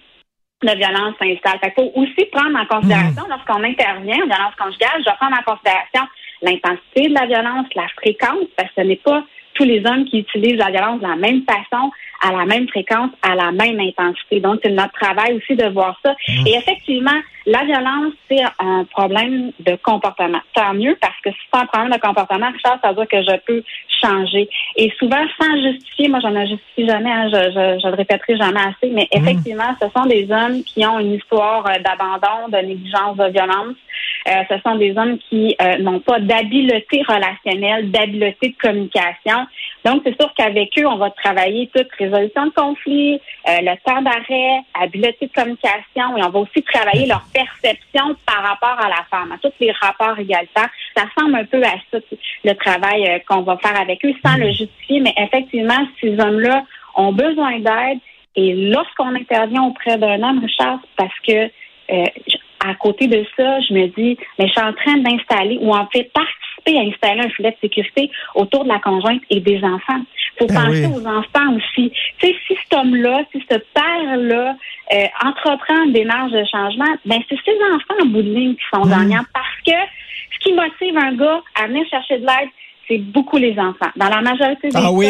de 0.62 0.77
violence 0.77 1.15
s'installe. 1.19 1.59
Il 1.65 1.73
faut 1.75 1.93
aussi 1.97 2.25
prendre 2.31 2.59
en 2.59 2.67
considération, 2.67 3.25
hmm. 3.25 3.31
lorsqu'on 3.31 3.65
intervient 3.65 4.23
en 4.23 4.27
violence 4.27 4.55
conjugale, 4.59 4.99
je 4.99 5.05
dois 5.05 5.15
prendre 5.15 5.37
en 5.37 5.43
considération 5.43 6.03
l'intensité 6.43 7.09
de 7.09 7.15
la 7.15 7.27
violence, 7.27 7.67
la 7.75 7.89
fréquence, 7.97 8.47
parce 8.56 8.69
que 8.71 8.83
ce 8.83 8.87
n'est 8.87 8.97
pas 8.97 9.25
tous 9.55 9.65
les 9.65 9.85
hommes 9.85 10.05
qui 10.05 10.21
utilisent 10.21 10.56
la 10.56 10.71
violence 10.71 11.00
de 11.00 11.06
la 11.06 11.17
même 11.17 11.43
façon, 11.44 11.91
à 12.23 12.33
la 12.33 12.44
même 12.47 12.69
fréquence, 12.69 13.11
à 13.23 13.35
la 13.35 13.53
même 13.53 13.79
intensité. 13.81 14.41
Donc, 14.41 14.61
c'est 14.62 14.71
notre 14.71 14.93
travail 14.93 15.35
aussi 15.35 15.56
de 15.56 15.69
voir 15.69 15.99
ça. 16.05 16.12
Mmh. 16.12 16.47
Et 16.47 16.55
effectivement, 16.56 17.21
la 17.47 17.65
violence, 17.65 18.12
c'est 18.31 18.43
un 18.59 18.85
problème 18.85 19.53
de 19.61 19.77
comportement. 19.83 20.41
Tant 20.55 20.75
mieux 20.75 20.97
parce 21.00 21.19
que 21.23 21.31
si 21.31 21.39
c'est 21.53 21.61
un 21.61 21.67
problème 21.67 21.93
de 21.93 21.99
comportement, 21.99 22.50
ça 22.62 22.79
veut 22.89 22.94
dire 22.94 23.09
que 23.09 23.23
je 23.23 23.37
peux 23.47 23.62
changer. 24.03 24.49
Et 24.77 24.93
souvent, 24.99 25.25
sans 25.41 25.62
justifier, 25.62 26.09
moi, 26.09 26.21
j'en 26.21 26.35
ai 26.35 26.47
justifie 26.47 26.87
jamais, 26.87 27.11
hein, 27.11 27.29
je, 27.29 27.50
je, 27.50 27.81
je, 27.83 27.89
le 27.89 27.94
répéterai 27.94 28.37
jamais 28.37 28.61
assez, 28.61 28.91
mais 28.91 29.09
mmh. 29.12 29.19
effectivement, 29.19 29.75
ce 29.81 29.89
sont 29.97 30.06
des 30.06 30.31
hommes 30.31 30.62
qui 30.65 30.85
ont 30.87 30.99
une 30.99 31.15
histoire 31.15 31.67
euh, 31.67 31.79
d'abandon, 31.79 32.49
de 32.49 32.67
négligence, 32.67 33.17
de 33.17 33.29
violence. 33.31 33.77
Euh, 34.29 34.43
ce 34.49 34.55
sont 34.65 34.77
des 34.77 34.97
hommes 34.97 35.19
qui 35.19 35.56
euh, 35.61 35.79
n'ont 35.79 36.00
pas 36.00 36.21
d'habileté 36.21 37.03
relationnelle, 37.06 37.91
d'habileté 37.91 38.50
de 38.50 38.56
communication. 38.56 39.47
Donc, 39.84 40.02
c'est 40.05 40.19
sûr 40.20 40.32
qu'avec 40.37 40.70
eux, 40.79 40.87
on 40.87 40.96
va 40.96 41.11
travailler 41.11 41.69
toute 41.75 41.90
résolution 41.99 42.46
de 42.46 42.50
conflits, 42.50 43.20
euh, 43.49 43.58
le 43.61 43.76
temps 43.84 44.00
d'arrêt, 44.02 44.61
habileté 44.81 45.26
de 45.26 45.32
communication, 45.32 46.17
et 46.17 46.23
on 46.23 46.31
va 46.31 46.38
aussi 46.38 46.62
travailler 46.62 47.06
leur 47.06 47.25
perception 47.32 48.17
par 48.26 48.43
rapport 48.43 48.84
à 48.84 48.88
la 48.88 49.05
femme, 49.11 49.32
à 49.32 49.38
tous 49.38 49.52
les 49.61 49.73
rapports 49.73 50.19
égalitaires. 50.19 50.70
Ça 50.96 51.05
ressemble 51.05 51.37
un 51.37 51.44
peu 51.44 51.62
à 51.62 51.75
ça, 51.90 51.99
le 52.44 52.55
travail 52.55 53.23
qu'on 53.29 53.43
va 53.43 53.56
faire 53.56 53.81
avec 53.81 54.05
eux, 54.05 54.14
sans 54.25 54.37
le 54.37 54.49
justifier, 54.52 55.00
mais 55.00 55.14
effectivement, 55.17 55.87
ces 56.00 56.19
hommes-là 56.19 56.64
ont 56.94 57.12
besoin 57.12 57.58
d'aide. 57.58 57.99
Et 58.37 58.55
lorsqu'on 58.70 59.14
intervient 59.14 59.64
auprès 59.64 59.99
d'un 59.99 60.23
homme, 60.23 60.40
Richard, 60.40 60.79
parce 60.96 61.19
que 61.26 61.50
à 62.64 62.75
côté 62.75 63.08
de 63.08 63.25
ça, 63.37 63.61
je 63.61 63.75
me 63.75 63.87
dis, 63.88 64.17
mais 64.38 64.46
je 64.46 64.52
suis 64.52 64.61
en 64.61 64.73
train 64.73 64.96
d'installer 64.99 65.58
ou 65.61 65.75
en 65.75 65.87
fait 65.88 66.11
participer 66.62 66.79
à 66.79 66.82
installer 66.82 67.26
un 67.26 67.31
filet 67.31 67.50
de 67.50 67.56
sécurité 67.61 68.11
autour 68.35 68.64
de 68.64 68.69
la 68.69 68.79
conjointe 68.79 69.23
et 69.31 69.41
des 69.41 69.62
enfants. 69.62 70.00
Il 70.35 70.38
faut 70.38 70.47
ben 70.47 70.67
penser 70.67 70.87
aux 70.87 71.06
enfants 71.06 71.56
aussi. 71.56 71.93
Tu 72.19 72.26
sais, 72.26 72.35
si 72.47 72.55
cet 72.62 72.79
homme-là, 72.79 73.23
si 73.32 73.43
ce 73.50 73.59
père-là 73.59 74.56
euh, 74.93 75.05
entreprend 75.25 75.85
une 75.85 75.93
démarche 75.93 76.32
de 76.32 76.44
changement, 76.50 76.97
ben 77.05 77.20
c'est 77.29 77.38
ces 77.44 77.56
enfants 77.75 78.03
en 78.03 78.06
bout 78.06 78.23
de 78.23 78.32
ligne 78.32 78.55
qui 78.55 78.64
sont 78.73 78.87
mmh. 78.87 78.91
gagnants 78.91 79.25
parce 79.32 79.61
que 79.67 79.73
ce 80.32 80.38
qui 80.41 80.53
motive 80.53 80.97
un 80.97 81.14
gars 81.14 81.41
à 81.55 81.67
venir 81.67 81.85
chercher 81.88 82.19
de 82.19 82.26
l'aide, 82.26 82.49
c'est 82.88 82.99
beaucoup 82.99 83.37
les 83.37 83.58
enfants. 83.58 83.91
Dans 83.97 84.08
la 84.08 84.20
majorité 84.23 84.69
des 84.69 84.76
ah 84.76 84.82
cas, 84.82 84.91
oui? 84.91 85.08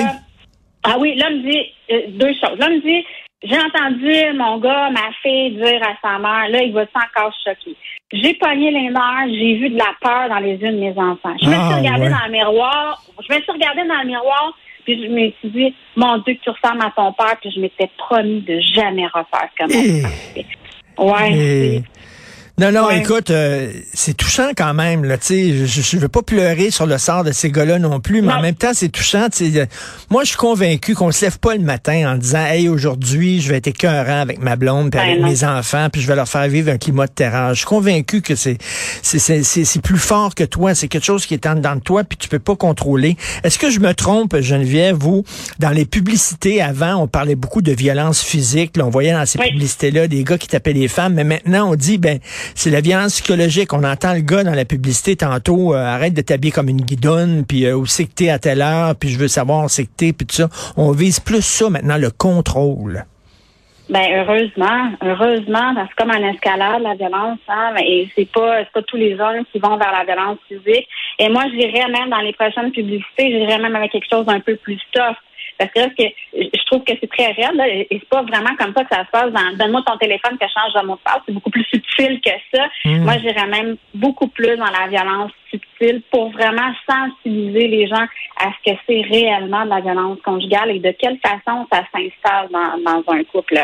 ah 0.84 0.96
oui, 0.98 1.14
l'homme 1.16 1.42
dit 1.42 1.62
euh, 1.90 2.00
deux 2.08 2.32
choses. 2.34 2.58
L'homme 2.58 2.80
dit 2.80 3.04
j'ai 3.42 3.58
entendu 3.58 4.38
mon 4.38 4.58
gars, 4.58 4.90
ma 4.90 5.12
fille 5.22 5.52
dire 5.52 5.80
à 5.82 5.96
sa 6.00 6.18
mère, 6.18 6.48
là, 6.48 6.62
il 6.62 6.72
va 6.72 6.82
encore 6.82 7.32
choquer. 7.44 7.76
J'ai 8.12 8.34
pogné 8.34 8.70
les 8.70 8.90
nerfs, 8.90 9.28
j'ai 9.28 9.54
vu 9.54 9.70
de 9.70 9.78
la 9.78 9.92
peur 10.00 10.28
dans 10.28 10.38
les 10.38 10.56
yeux 10.56 10.70
de 10.70 10.78
mes 10.78 10.92
enfants. 10.96 11.34
Je 11.40 11.46
me 11.46 11.52
suis 11.52 11.60
ah, 11.60 11.76
regardée 11.76 12.08
dans 12.08 12.24
le 12.26 12.30
miroir, 12.32 13.02
je 13.18 13.34
me 13.34 13.40
suis 13.40 13.52
regardée 13.52 13.88
dans 13.88 14.00
le 14.00 14.06
miroir, 14.06 14.52
puis 14.84 15.02
je 15.02 15.08
me 15.08 15.30
suis 15.40 15.48
dit, 15.48 15.74
mon 15.96 16.18
Dieu, 16.18 16.34
que 16.34 16.40
tu 16.40 16.50
ressembles 16.50 16.82
à 16.82 16.92
ton 16.94 17.12
père, 17.12 17.36
puis 17.40 17.50
je 17.50 17.60
m'étais 17.60 17.90
promis 17.96 18.42
de 18.42 18.60
jamais 18.74 19.06
refaire 19.06 19.48
comme 19.58 19.70
ça. 19.70 20.08
Eh. 20.36 20.44
Ouais. 20.98 21.32
Eh. 21.32 21.82
Non, 22.62 22.70
non, 22.70 22.90
écoute, 22.90 23.30
euh, 23.30 23.72
c'est 23.92 24.16
touchant 24.16 24.50
quand 24.56 24.72
même. 24.72 25.04
Là, 25.04 25.16
je, 25.28 25.66
je 25.66 25.96
veux 25.96 26.08
pas 26.08 26.22
pleurer 26.22 26.70
sur 26.70 26.86
le 26.86 26.96
sort 26.96 27.24
de 27.24 27.32
ces 27.32 27.50
gars-là 27.50 27.80
non 27.80 27.98
plus, 27.98 28.22
mais 28.22 28.32
en 28.32 28.40
même 28.40 28.54
temps, 28.54 28.70
c'est 28.72 28.88
touchant. 28.88 29.26
Euh, 29.40 29.66
moi, 30.10 30.22
je 30.22 30.28
suis 30.28 30.36
convaincu 30.36 30.94
qu'on 30.94 31.10
se 31.10 31.24
lève 31.24 31.40
pas 31.40 31.56
le 31.56 31.62
matin 31.62 32.12
en 32.12 32.16
disant 32.16 32.46
Hey, 32.46 32.68
aujourd'hui, 32.68 33.40
je 33.40 33.48
vais 33.48 33.56
être 33.56 33.66
écœurant 33.66 34.20
avec 34.20 34.40
ma 34.40 34.54
blonde, 34.54 34.92
puis 34.92 35.00
avec 35.00 35.20
ben 35.20 35.28
mes 35.28 35.42
enfants, 35.42 35.88
puis 35.90 36.02
je 36.02 36.06
vais 36.06 36.14
leur 36.14 36.28
faire 36.28 36.46
vivre 36.46 36.70
un 36.70 36.78
climat 36.78 37.08
de 37.08 37.12
terreur. 37.12 37.50
Je 37.50 37.58
suis 37.58 37.66
convaincu 37.66 38.22
que 38.22 38.36
c'est 38.36 38.58
c'est 39.02 39.82
plus 39.82 39.98
fort 39.98 40.36
que 40.36 40.44
toi. 40.44 40.76
C'est 40.76 40.86
quelque 40.86 41.04
chose 41.04 41.26
qui 41.26 41.34
est 41.34 41.46
en 41.48 41.56
dedans 41.56 41.74
de 41.74 41.80
toi, 41.80 42.04
puis 42.04 42.16
tu 42.16 42.28
peux 42.28 42.38
pas 42.38 42.54
contrôler. 42.54 43.16
Est-ce 43.42 43.58
que 43.58 43.70
je 43.70 43.80
me 43.80 43.92
trompe, 43.92 44.38
Geneviève, 44.38 44.94
vous, 44.94 45.24
dans 45.58 45.70
les 45.70 45.84
publicités 45.84 46.62
avant, 46.62 46.94
on 46.94 47.08
parlait 47.08 47.34
beaucoup 47.34 47.60
de 47.60 47.72
violence 47.72 48.22
physique. 48.22 48.74
on 48.80 48.90
voyait 48.90 49.14
dans 49.14 49.26
ces 49.26 49.40
publicités-là 49.40 50.06
des 50.06 50.22
gars 50.22 50.38
qui 50.38 50.46
tapaient 50.46 50.72
les 50.72 50.86
femmes, 50.86 51.14
mais 51.14 51.24
maintenant, 51.24 51.68
on 51.68 51.74
dit 51.74 51.98
ben 51.98 52.20
c'est 52.54 52.70
la 52.70 52.80
violence 52.80 53.20
psychologique. 53.20 53.72
On 53.72 53.84
entend 53.84 54.14
le 54.14 54.20
gars 54.20 54.44
dans 54.44 54.54
la 54.54 54.64
publicité 54.64 55.16
tantôt, 55.16 55.74
euh, 55.74 55.78
arrête 55.78 56.14
de 56.14 56.22
t'habiller 56.22 56.52
comme 56.52 56.68
une 56.68 56.80
guidonne, 56.80 57.44
puis 57.46 57.66
euh, 57.66 57.76
où 57.76 57.86
c'est 57.86 58.04
que 58.04 58.14
t'es 58.14 58.30
à 58.30 58.38
telle 58.38 58.62
heure, 58.62 58.94
puis 58.96 59.10
je 59.10 59.18
veux 59.18 59.28
savoir 59.28 59.64
où 59.64 59.68
c'est 59.68 59.84
que 59.84 59.92
t'es, 59.96 60.12
puis 60.12 60.26
tout 60.26 60.36
ça. 60.36 60.48
On 60.76 60.92
vise 60.92 61.20
plus 61.20 61.44
ça 61.44 61.70
maintenant, 61.70 61.96
le 61.96 62.10
contrôle. 62.10 63.04
Ben 63.88 64.06
heureusement, 64.10 64.92
heureusement, 65.02 65.74
parce 65.74 65.90
que 65.90 65.96
comme 65.96 66.10
en 66.10 66.30
escalade, 66.30 66.82
la 66.82 66.94
violence, 66.94 67.40
hein, 67.48 67.74
et 67.84 68.08
c'est 68.14 68.30
pas 68.30 68.64
pas 68.72 68.80
tous 68.82 68.96
les 68.96 69.20
hommes 69.20 69.44
qui 69.52 69.58
vont 69.58 69.76
vers 69.76 69.92
la 69.92 70.04
violence 70.04 70.38
physique. 70.48 70.88
Et 71.18 71.28
moi, 71.28 71.44
je 71.52 71.58
dirais 71.58 71.88
même 71.88 72.08
dans 72.08 72.20
les 72.20 72.32
prochaines 72.32 72.70
publicités, 72.70 73.32
je 73.32 73.44
dirais 73.44 73.58
même 73.58 73.76
avec 73.76 73.92
quelque 73.92 74.08
chose 74.10 74.24
d'un 74.24 74.40
peu 74.40 74.56
plus 74.56 74.78
soft. 74.94 75.18
Parce 75.58 75.70
que 75.72 75.80
là, 75.80 75.88
que, 75.88 76.04
je 76.34 76.64
trouve 76.66 76.84
que 76.84 76.92
c'est 77.00 77.10
très 77.10 77.32
réel, 77.32 77.54
là, 77.54 77.68
et 77.68 77.86
c'est 77.90 78.08
pas 78.08 78.22
vraiment 78.22 78.54
comme 78.58 78.72
ça 78.74 78.84
que 78.84 78.94
ça 78.94 79.04
se 79.04 79.10
passe 79.10 79.32
dans 79.32 79.56
Donne-moi 79.56 79.82
ton 79.86 79.96
téléphone 79.98 80.38
que 80.38 80.46
change 80.46 80.74
de 80.74 80.86
mot 80.86 80.94
de 80.94 81.00
passe. 81.04 81.20
C'est 81.26 81.32
beaucoup 81.32 81.50
plus 81.50 81.64
subtil 81.64 82.20
que 82.20 82.30
ça. 82.54 82.64
Hmm. 82.84 83.04
Moi, 83.04 83.18
j'irais 83.18 83.46
même 83.46 83.76
beaucoup 83.94 84.28
plus 84.28 84.56
dans 84.56 84.70
la 84.70 84.88
violence 84.88 85.32
subtile 85.50 86.02
pour 86.10 86.30
vraiment 86.32 86.72
sensibiliser 86.88 87.68
les 87.68 87.86
gens 87.86 88.06
à 88.38 88.50
ce 88.52 88.70
que 88.70 88.76
c'est 88.86 89.02
réellement 89.02 89.64
de 89.64 89.70
la 89.70 89.80
violence 89.80 90.18
conjugale 90.24 90.70
et 90.70 90.78
de 90.78 90.94
quelle 90.98 91.18
façon 91.18 91.66
ça 91.70 91.82
s'installe 91.92 92.48
dans, 92.50 93.12
un 93.12 93.24
couple. 93.24 93.60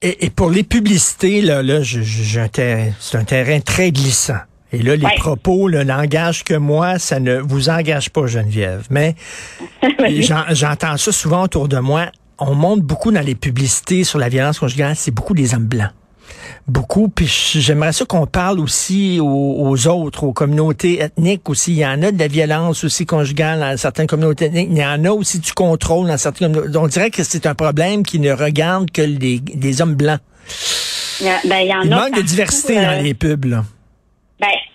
Et, 0.00 0.30
pour 0.30 0.50
les 0.50 0.64
publicités, 0.64 1.42
là, 1.42 1.62
là 1.62 1.80
c'est 1.82 3.16
un 3.16 3.24
terrain 3.24 3.60
très 3.60 3.92
glissant. 3.92 4.40
Et 4.72 4.82
là, 4.82 4.96
les 4.96 5.06
propos, 5.18 5.68
le 5.68 5.82
langage 5.82 6.44
que 6.44 6.54
moi, 6.54 6.98
ça 6.98 7.20
ne 7.20 7.38
vous 7.38 7.68
engage 7.68 8.10
pas, 8.10 8.26
Geneviève. 8.26 8.86
Mais 8.90 9.14
j'entends 10.50 10.96
ça 10.96 11.12
souvent 11.12 11.42
autour 11.42 11.68
de 11.68 11.78
moi. 11.78 12.06
On 12.38 12.54
monte 12.54 12.80
beaucoup 12.80 13.12
dans 13.12 13.20
les 13.20 13.34
publicités 13.34 14.04
sur 14.04 14.18
la 14.18 14.28
violence 14.28 14.58
conjugale, 14.58 14.96
c'est 14.96 15.10
beaucoup 15.10 15.34
des 15.34 15.54
hommes 15.54 15.66
blancs. 15.66 15.90
Beaucoup. 16.66 17.08
Puis 17.08 17.26
j'aimerais 17.26 17.92
ça 17.92 18.04
qu'on 18.04 18.26
parle 18.26 18.60
aussi 18.60 19.18
aux, 19.20 19.88
autres, 19.88 20.24
aux 20.24 20.32
communautés 20.32 21.00
ethniques 21.02 21.48
aussi. 21.50 21.72
Il 21.72 21.78
y 21.78 21.86
en 21.86 22.02
a 22.02 22.10
de 22.10 22.18
la 22.18 22.28
violence 22.28 22.84
aussi 22.84 23.04
conjugale 23.04 23.60
dans 23.60 23.76
certaines 23.76 24.06
communautés 24.06 24.46
ethniques. 24.46 24.68
Il 24.70 24.78
y 24.78 24.84
en 24.84 25.04
a 25.04 25.10
aussi 25.10 25.38
du 25.38 25.52
contrôle 25.52 26.08
dans 26.08 26.16
certaines 26.16 26.52
communautés. 26.52 26.78
On 26.78 26.86
dirait 26.86 27.10
que 27.10 27.24
c'est 27.24 27.46
un 27.46 27.54
problème 27.54 28.04
qui 28.04 28.18
ne 28.20 28.32
regarde 28.32 28.90
que 28.90 29.02
les, 29.02 29.82
hommes 29.82 29.94
blancs. 29.94 30.20
Il, 31.20 31.26
ben, 31.48 31.58
il, 31.58 31.68
y 31.68 31.74
en 31.74 31.84
manque 31.84 32.16
de 32.16 32.22
diversité 32.22 32.76
dans 32.76 32.98
euh, 32.98 33.02
les 33.02 33.14
pubs. 33.14 33.44
Là. 33.44 33.64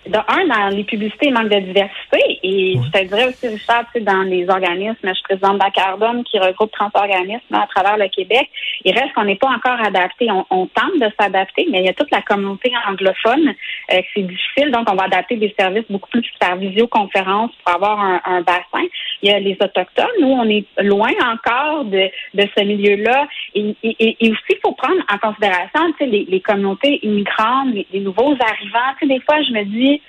De 0.08 0.16
un, 0.16 0.46
dans 0.46 0.74
les 0.74 0.84
publicités, 0.84 1.26
il 1.26 1.34
manque 1.34 1.50
de 1.50 1.60
diversité. 1.60 2.37
Et 2.48 2.78
je 2.82 2.90
te 2.90 3.04
dirais 3.04 3.26
aussi, 3.26 3.46
Richard, 3.46 3.84
tu 3.92 3.98
sais, 3.98 4.00
dans 4.00 4.22
les 4.22 4.48
organismes, 4.48 5.08
je 5.08 5.12
suis 5.12 5.22
présidente 5.24 5.58
d'Acardum 5.58 6.24
qui 6.24 6.38
regroupe 6.38 6.70
30 6.72 6.92
organismes 6.94 7.54
à 7.54 7.66
travers 7.66 7.98
le 7.98 8.08
Québec. 8.08 8.48
Il 8.84 8.98
reste 8.98 9.12
qu'on 9.14 9.24
n'est 9.24 9.36
pas 9.36 9.48
encore 9.48 9.78
adapté. 9.84 10.28
On, 10.30 10.66
tente 10.66 10.98
de 11.00 11.10
s'adapter, 11.20 11.66
mais 11.70 11.80
il 11.80 11.86
y 11.86 11.88
a 11.88 11.92
toute 11.92 12.10
la 12.10 12.22
communauté 12.22 12.72
anglophone 12.88 13.54
euh, 13.92 14.00
c'est 14.14 14.22
difficile. 14.22 14.70
Donc, 14.70 14.90
on 14.90 14.94
va 14.94 15.04
adapter 15.04 15.36
des 15.36 15.54
services 15.58 15.84
beaucoup 15.90 16.08
plus 16.10 16.22
par 16.40 16.56
visioconférence 16.56 17.50
pour 17.64 17.74
avoir 17.74 18.00
un, 18.00 18.40
bassin. 18.42 18.86
Il 19.22 19.30
y 19.30 19.32
a 19.32 19.40
les 19.40 19.56
Autochtones. 19.60 20.06
Nous, 20.20 20.28
on 20.28 20.48
est 20.48 20.64
loin 20.82 21.10
encore 21.32 21.84
de, 21.84 22.08
de 22.34 22.48
ce 22.56 22.64
milieu-là. 22.64 23.26
Et, 23.54 23.74
et, 23.82 24.16
et, 24.20 24.30
aussi, 24.30 24.40
il 24.50 24.58
faut 24.62 24.72
prendre 24.72 25.02
en 25.12 25.18
considération 25.18 25.92
tu 25.98 26.04
sais, 26.04 26.06
les, 26.06 26.24
les 26.28 26.40
communautés 26.40 27.00
immigrantes, 27.04 27.74
les, 27.74 27.86
les 27.92 28.00
nouveaux 28.00 28.36
arrivants. 28.40 28.94
Tu 29.00 29.06
sais, 29.06 29.14
des 29.14 29.20
fois, 29.20 29.42
je 29.42 29.52
me 29.52 29.64
dis, 29.64 30.00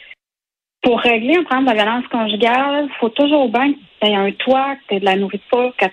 pour 0.81 0.99
régler 0.99 1.35
un 1.37 1.43
problème 1.43 1.67
de 1.67 1.73
violence 1.73 2.07
conjugale, 2.11 2.85
il 2.85 2.97
faut 2.99 3.09
toujours 3.09 3.49
bien 3.49 3.73
que 3.73 3.77
tu 4.01 4.07
aies 4.07 4.15
un 4.15 4.31
toit, 4.31 4.75
que 4.75 4.87
tu 4.87 4.95
aies 4.95 4.99
de 5.01 5.05
la 5.05 5.15
nourriture, 5.17 5.73
que, 5.77 5.85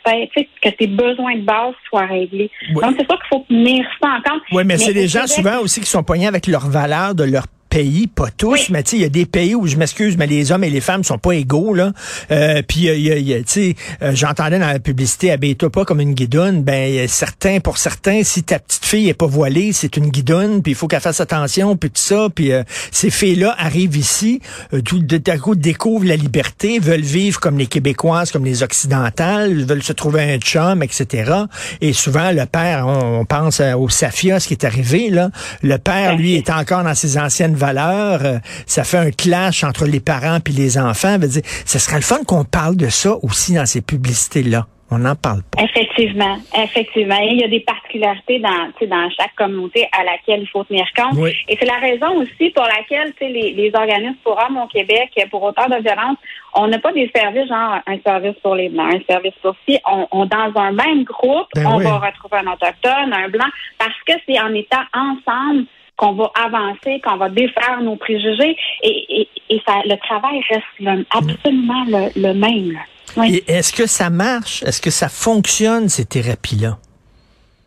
que 0.62 0.68
tes 0.76 0.86
besoins 0.86 1.36
de 1.36 1.42
base 1.42 1.74
soient 1.88 2.06
réglés. 2.06 2.50
Donc, 2.72 2.94
c'est 2.98 3.06
ça 3.06 3.16
qu'il 3.16 3.28
faut 3.28 3.44
tenir 3.48 3.84
ça 4.00 4.08
en 4.10 4.30
compte. 4.30 4.42
Oui, 4.52 4.62
mais, 4.64 4.78
c'est 4.78 4.94
des 4.94 5.08
gens 5.08 5.26
souvent 5.26 5.58
aussi 5.58 5.80
qui 5.80 5.90
sont 5.90 6.04
poignés 6.04 6.28
avec 6.28 6.46
leurs 6.46 6.68
valeurs 6.68 7.14
de 7.14 7.24
leur 7.24 7.46
pays, 7.68 8.06
pas 8.06 8.30
tous, 8.30 8.70
mais 8.70 8.80
il 8.92 9.00
y 9.00 9.04
a 9.04 9.08
des 9.08 9.26
pays 9.26 9.54
où 9.54 9.66
je 9.66 9.76
m'excuse, 9.76 10.16
mais 10.16 10.26
les 10.26 10.52
hommes 10.52 10.64
et 10.64 10.70
les 10.70 10.80
femmes 10.80 11.04
sont 11.04 11.18
pas 11.18 11.32
égaux 11.32 11.74
là. 11.74 11.92
Euh, 12.30 12.62
puis 12.66 12.88
euh, 12.88 12.96
y 12.96 13.34
a, 13.34 13.38
tu 13.38 13.44
sais, 13.46 13.76
euh, 14.02 14.12
j'entendais 14.14 14.58
dans 14.58 14.68
la 14.68 14.78
publicité 14.78 15.30
habille-toi 15.30 15.70
pas 15.70 15.84
comme 15.84 16.00
une 16.00 16.14
guidoune. 16.14 16.62
Ben 16.62 17.06
certains, 17.08 17.60
pour 17.60 17.78
certains, 17.78 18.22
si 18.24 18.42
ta 18.42 18.58
petite 18.58 18.84
fille 18.84 19.08
est 19.08 19.14
pas 19.14 19.26
voilée, 19.26 19.72
c'est 19.72 19.96
une 19.96 20.08
guidoune, 20.08 20.62
puis 20.62 20.72
il 20.72 20.74
faut 20.74 20.86
qu'elle 20.86 21.00
fasse 21.00 21.20
attention, 21.20 21.76
puis 21.76 21.90
tout 21.90 22.00
ça. 22.00 22.28
Puis 22.34 22.52
ces 22.90 23.10
filles-là 23.10 23.54
arrivent 23.58 23.96
ici, 23.96 24.40
tout 24.84 25.00
d'un 25.00 25.38
coup 25.38 25.54
découvrent 25.54 26.06
la 26.06 26.16
liberté, 26.16 26.78
veulent 26.78 27.00
vivre 27.00 27.40
comme 27.40 27.58
les 27.58 27.66
Québécoises, 27.66 28.30
comme 28.30 28.44
les 28.44 28.62
occidentales, 28.62 29.64
veulent 29.64 29.82
se 29.82 29.92
trouver 29.92 30.34
un 30.34 30.38
chum, 30.38 30.82
etc. 30.82 31.32
Et 31.80 31.92
souvent 31.92 32.30
le 32.30 32.46
père, 32.46 32.86
on, 32.86 33.24
pense 33.24 33.60
au 33.60 33.88
Safia, 33.88 34.40
ce 34.40 34.48
qui 34.48 34.54
est 34.54 34.64
arrivé 34.64 35.10
là. 35.10 35.30
Le 35.62 35.78
père, 35.78 36.16
lui, 36.16 36.34
est 36.34 36.50
encore 36.50 36.84
dans 36.84 36.94
ses 36.94 37.18
anciennes 37.18 37.55
valeurs 37.56 38.24
euh, 38.24 38.38
ça 38.66 38.84
fait 38.84 38.98
un 38.98 39.10
clash 39.10 39.64
entre 39.64 39.86
les 39.86 40.00
parents 40.00 40.38
puis 40.40 40.54
les 40.54 40.78
enfants. 40.78 41.18
Dire, 41.18 41.42
ce 41.44 41.78
serait 41.78 41.96
le 41.96 42.02
fun 42.02 42.22
qu'on 42.26 42.44
parle 42.44 42.76
de 42.76 42.88
ça 42.88 43.16
aussi 43.22 43.54
dans 43.54 43.66
ces 43.66 43.82
publicités-là. 43.82 44.66
On 44.88 44.98
n'en 44.98 45.16
parle 45.16 45.42
pas. 45.42 45.64
Effectivement, 45.64 46.36
effectivement. 46.56 47.18
il 47.18 47.40
y 47.40 47.44
a 47.44 47.48
des 47.48 47.60
particularités 47.60 48.38
dans, 48.38 48.70
dans 48.86 49.10
chaque 49.10 49.34
communauté 49.34 49.88
à 49.90 50.04
laquelle 50.04 50.42
il 50.42 50.48
faut 50.48 50.62
tenir 50.62 50.86
compte. 50.96 51.18
Et 51.48 51.56
c'est 51.58 51.66
la 51.66 51.78
raison 51.78 52.22
aussi 52.22 52.50
pour 52.50 52.62
laquelle 52.64 53.12
les, 53.20 53.52
les 53.52 53.72
organismes 53.74 54.18
pour 54.22 54.38
hommes 54.38 54.58
au 54.58 54.68
Québec, 54.68 55.10
pour 55.28 55.42
autant 55.42 55.66
de 55.66 55.82
violence, 55.82 56.18
on 56.54 56.68
n'a 56.68 56.78
pas 56.78 56.92
des 56.92 57.10
services 57.14 57.48
genre 57.48 57.80
un 57.84 57.98
service 58.06 58.36
pour 58.42 58.54
les 58.54 58.68
blancs, 58.68 58.94
un 58.94 59.12
service 59.12 59.34
pour 59.42 59.56
ci. 59.68 59.76
On, 60.12 60.24
dans 60.24 60.52
un 60.54 60.70
même 60.70 61.02
groupe, 61.02 61.48
ben 61.54 61.66
on 61.66 61.78
va 61.78 61.98
retrouver 61.98 62.38
un 62.38 62.52
autochtone, 62.52 63.12
un 63.12 63.28
blanc, 63.28 63.48
parce 63.78 64.00
que 64.06 64.12
c'est 64.24 64.40
en 64.40 64.54
étant 64.54 64.84
ensemble 64.94 65.66
qu'on 65.96 66.12
va 66.12 66.30
avancer, 66.34 67.00
qu'on 67.02 67.16
va 67.16 67.28
défaire 67.28 67.80
nos 67.82 67.96
préjugés 67.96 68.56
et, 68.82 69.20
et, 69.20 69.28
et 69.48 69.62
ça, 69.66 69.74
le 69.84 69.96
travail 69.96 70.42
reste 70.50 71.06
absolument 71.10 71.84
le, 72.16 72.32
même. 72.34 72.78
Oui. 73.16 73.42
Est-ce 73.46 73.72
que 73.72 73.86
ça 73.86 74.10
marche? 74.10 74.62
Est-ce 74.62 74.80
que 74.80 74.90
ça 74.90 75.08
fonctionne, 75.08 75.88
ces 75.88 76.04
thérapies-là? 76.04 76.78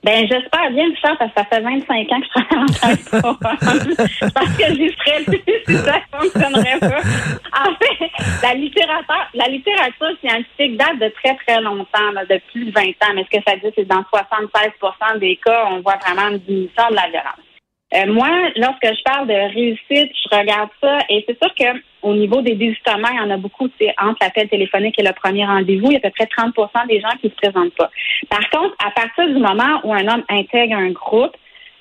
Ben, 0.01 0.25
j'espère 0.29 0.71
bien, 0.71 0.85
Richard, 0.85 1.17
parce 1.17 1.33
que 1.33 1.41
ça 1.41 1.45
fait 1.45 1.59
25 1.59 2.11
ans 2.11 2.21
que 2.21 2.25
je 2.25 2.31
travaille 2.31 3.23
en 3.23 3.33
Parce 4.33 4.57
que 4.57 4.73
j'y 4.73 4.95
serais 4.95 5.23
plus 5.25 5.43
si 5.67 5.75
ça 5.75 5.99
fonctionnerait 6.13 6.79
pas. 6.79 7.01
En 7.51 7.75
fait, 7.75 8.09
la 8.41 8.53
littérature, 8.53 9.27
la 9.33 9.47
littérature 9.49 10.11
scientifique 10.23 10.77
date 10.77 10.99
de 10.99 11.09
très, 11.21 11.35
très 11.45 11.59
longtemps, 11.59 12.13
de 12.29 12.41
plus 12.49 12.65
de 12.65 12.71
20 12.71 12.81
ans. 12.81 13.13
Mais 13.15 13.25
ce 13.25 13.37
que 13.37 13.43
ça 13.45 13.57
dit, 13.57 13.73
c'est 13.75 13.83
que 13.83 13.89
dans 13.89 14.05
76% 14.13 15.19
des 15.19 15.37
cas, 15.43 15.65
on 15.69 15.81
voit 15.81 15.97
vraiment 15.97 16.29
une 16.29 16.39
diminution 16.39 16.83
de 16.91 16.95
la 16.95 17.09
violence. 17.09 17.48
Euh, 17.95 18.05
moi, 18.13 18.29
lorsque 18.55 18.85
je 18.85 19.03
parle 19.03 19.27
de 19.27 19.33
réussite, 19.33 20.11
je 20.13 20.37
regarde 20.37 20.69
ça 20.81 20.99
et 21.09 21.25
c'est 21.27 21.37
sûr 21.41 21.53
que 21.55 21.79
au 22.01 22.13
niveau 22.13 22.41
des 22.41 22.55
désistements, 22.55 23.09
il 23.11 23.17
y 23.17 23.19
en 23.19 23.31
a 23.31 23.37
beaucoup 23.37 23.65
entre 23.65 24.17
l'appel 24.21 24.47
téléphonique 24.47 24.99
et 24.99 25.03
le 25.03 25.13
premier 25.13 25.45
rendez-vous. 25.45 25.87
Il 25.87 25.93
y 25.93 25.95
a 25.95 25.97
à 25.97 26.01
peu 26.01 26.11
près 26.11 26.25
30% 26.25 26.87
des 26.87 27.01
gens 27.01 27.09
qui 27.19 27.27
ne 27.27 27.31
se 27.31 27.35
présentent 27.35 27.75
pas. 27.75 27.89
Par 28.29 28.47
contre, 28.51 28.75
à 28.85 28.91
partir 28.91 29.27
du 29.27 29.39
moment 29.39 29.81
où 29.83 29.93
un 29.93 30.07
homme 30.07 30.23
intègre 30.29 30.75
un 30.75 30.91
groupe 30.91 31.35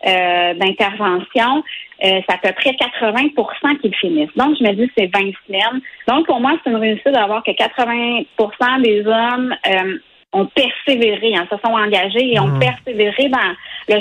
euh, 0.06 0.54
d'intervention, 0.54 1.62
euh, 2.04 2.20
c'est 2.26 2.34
à 2.34 2.38
peu 2.38 2.52
près 2.52 2.70
80% 2.70 3.80
qu'ils 3.80 3.94
finissent. 3.96 4.36
Donc, 4.36 4.56
je 4.58 4.64
me 4.64 4.72
dis 4.72 4.90
c'est 4.96 5.06
20 5.06 5.32
semaines. 5.46 5.80
Donc, 6.06 6.26
pour 6.26 6.40
moi, 6.40 6.52
c'est 6.62 6.70
une 6.70 6.76
réussite 6.76 7.12
d'avoir 7.12 7.42
que 7.42 7.50
80% 7.50 8.82
des 8.82 9.06
hommes 9.06 9.54
euh, 9.66 9.98
ont 10.32 10.46
persévéré, 10.46 11.34
hein, 11.36 11.46
se 11.50 11.56
sont 11.64 11.74
engagés 11.74 12.34
et 12.34 12.40
ont 12.40 12.48
mmh. 12.48 12.60
persévéré 12.60 13.28
dans 13.28 13.54
le, 13.88 14.00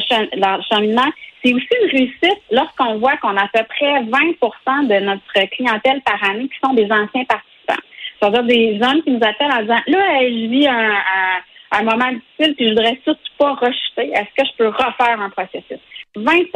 cheminement. 0.70 1.10
C'est 1.44 1.54
aussi 1.54 1.68
une 1.82 1.90
réussite 1.92 2.42
lorsqu'on 2.52 2.98
voit 2.98 3.18
qu'on 3.18 3.36
a 3.38 3.44
à 3.44 3.50
peu 3.54 3.64
près 3.64 4.02
20 4.04 4.88
de 4.88 5.06
notre 5.06 5.48
clientèle 5.52 6.02
par 6.02 6.22
année 6.30 6.50
qui 6.50 6.60
sont 6.64 6.74
des 6.74 6.86
anciens 6.86 7.26
participants. 7.26 7.84
C'est-à-dire 8.20 8.44
des 8.44 8.80
hommes 8.82 9.02
qui 9.04 9.12
nous 9.12 9.22
appellent 9.22 9.52
en 9.52 9.62
disant 9.62 9.82
là, 9.88 10.20
je 10.22 10.50
vis 10.50 10.68
un, 10.68 10.92
un, 10.92 11.40
moment 11.84 12.12
difficile 12.12 12.56
puis 12.56 12.66
je 12.66 12.70
voudrais 12.70 13.00
surtout 13.04 13.34
pas 13.38 13.54
rejeter. 13.54 14.12
Est-ce 14.12 14.42
que 14.42 14.48
je 14.50 14.58
peux 14.58 14.68
refaire 14.68 15.20
un 15.20 15.30
processus? 15.30 15.80
20% 16.18 16.52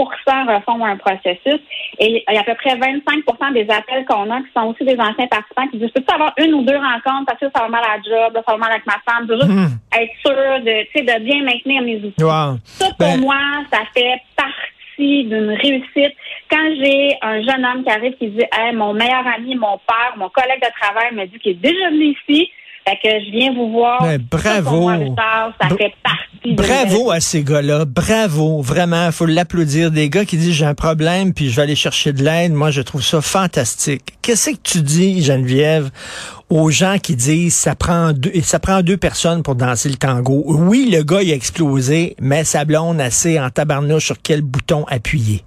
refont 0.48 0.84
un 0.86 0.98
processus 0.98 1.60
et 2.00 2.24
il 2.28 2.34
y 2.34 2.38
a 2.38 2.42
à 2.42 2.44
peu 2.44 2.56
près 2.56 2.76
25% 2.76 3.54
des 3.54 3.70
appels 3.70 4.06
qu'on 4.06 4.30
a 4.32 4.40
qui 4.42 4.48
sont 4.56 4.68
aussi 4.68 4.84
des 4.84 5.00
anciens 5.00 5.28
participants 5.28 5.68
qui 5.70 5.78
disent 5.78 5.92
peux-tu 5.92 6.14
avoir 6.14 6.34
une 6.38 6.54
ou 6.54 6.64
deux 6.64 6.78
rencontres 6.78 7.26
parce 7.28 7.40
que 7.40 7.46
ça 7.54 7.64
va 7.64 7.68
mal 7.70 7.84
à 7.84 7.98
la 7.98 8.04
job, 8.04 8.34
ça 8.46 8.52
va 8.52 8.58
mal 8.58 8.72
avec 8.72 8.86
ma 8.86 8.98
femme, 9.06 9.28
de 9.28 9.36
juste 9.36 9.48
hmm. 9.48 10.00
être 10.00 10.12
sûr 10.26 10.60
de, 10.64 11.02
de 11.02 11.24
bien 11.24 11.44
maintenir 11.44 11.82
mes 11.84 11.98
outils. 11.98 12.16
Ça, 12.64 12.86
pour 12.86 12.98
ben 12.98 13.20
moi, 13.20 13.38
ça 13.72 13.80
fait 13.94 14.20
partie 14.36 15.24
d'une 15.26 15.52
réussite. 15.52 16.16
Quand 16.50 16.76
j'ai 16.80 17.18
un 17.22 17.42
jeune 17.42 17.66
homme 17.66 17.84
qui 17.84 17.90
arrive 17.90 18.14
qui 18.18 18.30
dit 18.30 18.46
hey, 18.58 18.76
mon 18.76 18.94
meilleur 18.94 19.26
ami, 19.28 19.56
mon 19.56 19.80
père, 19.88 20.14
mon 20.18 20.30
collègue 20.30 20.62
de 20.62 20.72
travail 20.80 21.14
me 21.14 21.26
dit 21.26 21.40
qu'il 21.40 21.52
est 21.52 21.56
déjà 21.56 21.90
venu 21.90 22.16
ici, 22.28 22.52
fait 22.88 22.98
que 23.04 23.26
je 23.26 23.32
viens 23.32 23.54
vous 23.54 23.72
voir. 23.72 24.02
Ben, 24.02 24.20
bravo. 24.20 24.90
Ça, 24.90 25.70
fait 25.70 25.94
partie 26.04 26.32
Bravo 26.56 27.12
à 27.12 27.20
ces 27.20 27.44
gars-là. 27.44 27.86
Bravo. 27.86 28.62
Vraiment, 28.62 29.08
il 29.08 29.12
faut 29.12 29.28
l'applaudir. 29.28 29.92
Des 29.92 30.10
gars 30.10 30.26
qui 30.26 30.38
disent 30.38 30.56
j'ai 30.56 30.66
un 30.66 30.74
problème 30.74 31.34
puis 31.34 31.50
je 31.50 31.56
vais 31.56 31.62
aller 31.62 31.76
chercher 31.76 32.14
de 32.14 32.24
l'aide. 32.24 32.54
Moi, 32.54 32.72
je 32.72 32.82
trouve 32.82 33.04
ça 33.04 33.22
fantastique. 33.22 34.02
Qu'est-ce 34.22 34.52
que 34.52 34.62
tu 34.64 34.82
dis, 34.82 35.22
Geneviève, 35.22 35.92
aux 36.50 36.72
gens 36.72 36.98
qui 36.98 37.16
disent 37.16 37.56
ça 37.56 37.76
prend 37.76 38.12
deux, 38.14 38.32
ça 38.42 38.60
prend 38.60 38.82
deux 38.82 38.98
personnes 38.98 39.44
pour 39.44 39.56
danser 39.56 39.90
le 39.90 39.96
tango? 39.96 40.44
Oui, 40.48 40.90
le 40.92 41.04
gars 41.04 41.22
il 41.22 41.32
a 41.32 41.36
explosé, 41.36 42.16
mais 42.20 42.44
sa 42.44 42.66
blonde 42.66 43.00
assez 43.00 43.40
en 43.40 43.50
tabarnouche 43.50 44.06
sur 44.08 44.22
quel 44.22 44.42
bouton 44.42 44.86
appuyer. 44.90 45.44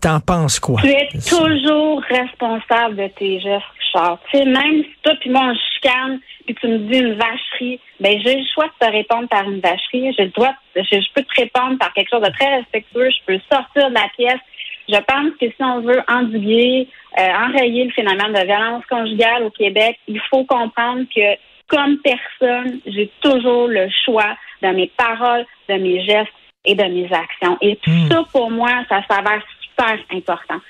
T'en 0.00 0.20
penses 0.20 0.60
quoi? 0.60 0.80
Tu 0.82 0.88
es 0.88 1.08
toujours 1.28 2.02
responsable 2.08 2.96
de 2.96 3.08
tes 3.18 3.40
gestes, 3.40 3.64
Richard. 3.78 4.18
Tu 4.30 4.38
sais, 4.38 4.44
même 4.44 4.82
si 4.82 4.90
toi 5.02 5.12
puis 5.20 5.30
moi 5.30 5.42
on 5.44 5.54
chicane, 5.74 6.20
puis 6.54 6.60
tu 6.60 6.68
me 6.68 6.78
dis 6.78 6.98
une 6.98 7.14
vacherie, 7.14 7.80
ben 8.00 8.20
j'ai 8.24 8.36
le 8.36 8.44
choix 8.52 8.66
de 8.66 8.86
te 8.86 8.90
répondre 8.90 9.28
par 9.28 9.44
une 9.44 9.60
vacherie. 9.60 10.12
J'ai 10.16 10.24
le 10.24 10.30
droit, 10.30 10.52
je, 10.74 11.12
peux 11.14 11.22
te 11.22 11.40
répondre 11.40 11.78
par 11.78 11.92
quelque 11.92 12.10
chose 12.10 12.22
de 12.22 12.32
très 12.32 12.56
respectueux. 12.56 13.10
Je 13.10 13.24
peux 13.26 13.40
sortir 13.50 13.88
de 13.88 13.94
la 13.94 14.08
pièce. 14.16 14.40
Je 14.88 14.96
pense 14.96 15.30
que 15.40 15.46
si 15.46 15.62
on 15.62 15.80
veut 15.80 16.02
endiguer, 16.08 16.88
euh, 17.18 17.22
enrayer 17.22 17.84
le 17.84 17.92
phénomène 17.92 18.32
de 18.32 18.44
violence 18.44 18.84
conjugale 18.86 19.44
au 19.44 19.50
Québec, 19.50 19.98
il 20.08 20.20
faut 20.30 20.44
comprendre 20.44 21.04
que 21.14 21.36
comme 21.68 21.98
personne, 21.98 22.80
j'ai 22.86 23.10
toujours 23.20 23.68
le 23.68 23.88
choix 24.04 24.36
de 24.62 24.68
mes 24.68 24.90
paroles, 24.96 25.46
de 25.68 25.74
mes 25.74 26.02
gestes 26.04 26.32
et 26.64 26.74
de 26.74 26.82
mes 26.82 27.08
actions. 27.12 27.56
Et 27.60 27.76
tout 27.76 27.90
hmm. 27.90 28.10
ça, 28.10 28.24
pour 28.32 28.50
moi, 28.50 28.70
ça 28.88 29.02
s'avère 29.08 29.42
super 29.62 29.96
important 30.10 30.60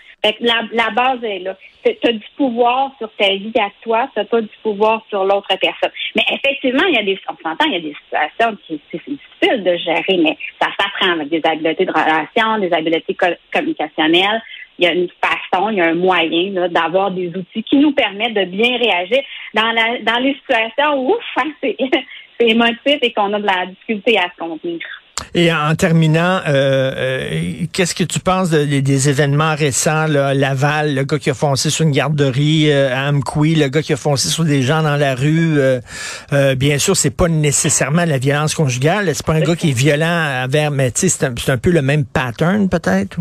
la, 0.41 0.91
base 0.91 1.23
est 1.25 1.39
là. 1.41 1.57
Tu 1.85 2.09
as 2.09 2.13
du 2.13 2.27
pouvoir 2.37 2.93
sur 2.99 3.11
ta 3.19 3.29
vie 3.29 3.53
à 3.59 3.71
toi, 3.83 4.09
tu 4.15 4.25
pas 4.25 4.41
du 4.41 4.49
pouvoir 4.63 5.03
sur 5.09 5.25
l'autre 5.25 5.49
personne. 5.61 5.91
Mais 6.15 6.23
effectivement, 6.33 6.85
il 6.89 6.95
y 6.95 6.99
a 6.99 7.03
des, 7.03 7.19
on 7.29 7.37
s'entend, 7.43 7.67
il 7.67 7.73
y 7.73 7.77
a 7.77 7.81
des 7.81 7.95
situations 8.05 8.59
qui 8.67 8.81
c'est 8.91 8.99
difficile 8.99 9.65
de 9.65 9.77
gérer, 9.77 10.19
mais 10.19 10.37
ça 10.61 10.69
s'apprend 10.79 11.13
avec 11.13 11.29
des 11.29 11.41
habiletés 11.45 11.87
de 11.87 11.93
relation, 11.93 12.59
des 12.59 12.73
habiletés 12.73 13.17
communicationnelles. 13.53 14.43
Il 14.79 14.85
y 14.85 14.89
a 14.89 14.93
une 14.93 15.09
façon, 15.23 15.71
il 15.71 15.79
y 15.79 15.81
a 15.81 15.87
un 15.87 15.95
moyen 15.95 16.69
d'avoir 16.69 17.11
des 17.11 17.29
outils 17.29 17.63
qui 17.63 17.77
nous 17.77 17.93
permettent 17.93 18.35
de 18.35 18.45
bien 18.45 18.79
réagir 18.79 19.23
dans 19.55 19.73
la 19.73 19.99
dans 20.01 20.19
les 20.23 20.35
situations 20.35 21.07
où 21.07 21.17
hein, 21.37 21.51
c'est 21.61 21.77
émotif 22.41 22.99
et 23.03 23.13
qu'on 23.13 23.33
a 23.35 23.41
de 23.41 23.47
la 23.47 23.67
difficulté 23.67 24.19
à 24.19 24.31
se 24.31 24.37
contenir. 24.39 24.81
Et 25.35 25.53
en 25.53 25.75
terminant, 25.75 26.41
euh, 26.47 26.93
euh, 26.97 27.67
qu'est-ce 27.73 27.95
que 27.95 28.05
tu 28.05 28.21
penses 28.21 28.51
des 28.51 29.09
événements 29.09 29.55
récents, 29.55 30.07
Laval, 30.07 30.95
le 30.95 31.05
gars 31.05 31.19
qui 31.19 31.31
a 31.31 31.35
foncé 31.35 31.71
sur 31.71 31.85
une 31.85 31.93
garderie 31.93 32.71
euh, 32.71 32.91
le 33.11 33.69
gars 33.69 33.83
qui 33.83 33.93
a 33.93 33.97
foncé 33.97 34.29
sur 34.29 34.45
des 34.45 34.63
gens 34.63 34.83
dans 34.83 34.97
la 34.97 35.15
rue. 35.15 35.59
bien 36.57 36.79
sûr, 36.79 36.97
c'est 36.97 37.11
pas 37.11 37.29
nécessairement 37.29 38.05
la 38.05 38.19
violence 38.19 38.55
conjugale. 38.55 39.11
C'est 39.15 39.25
pas 39.25 39.35
un 39.35 39.41
gars 39.41 39.57
qui 39.57 39.71
est 39.71 39.75
violent 39.75 40.45
envers, 40.45 40.71
mais 40.71 40.93
c'est 40.95 41.25
un, 41.25 41.59
peu 41.59 41.71
le 41.71 41.83
même 41.83 42.05
pattern, 42.05 42.69
peut-être. 42.69 43.19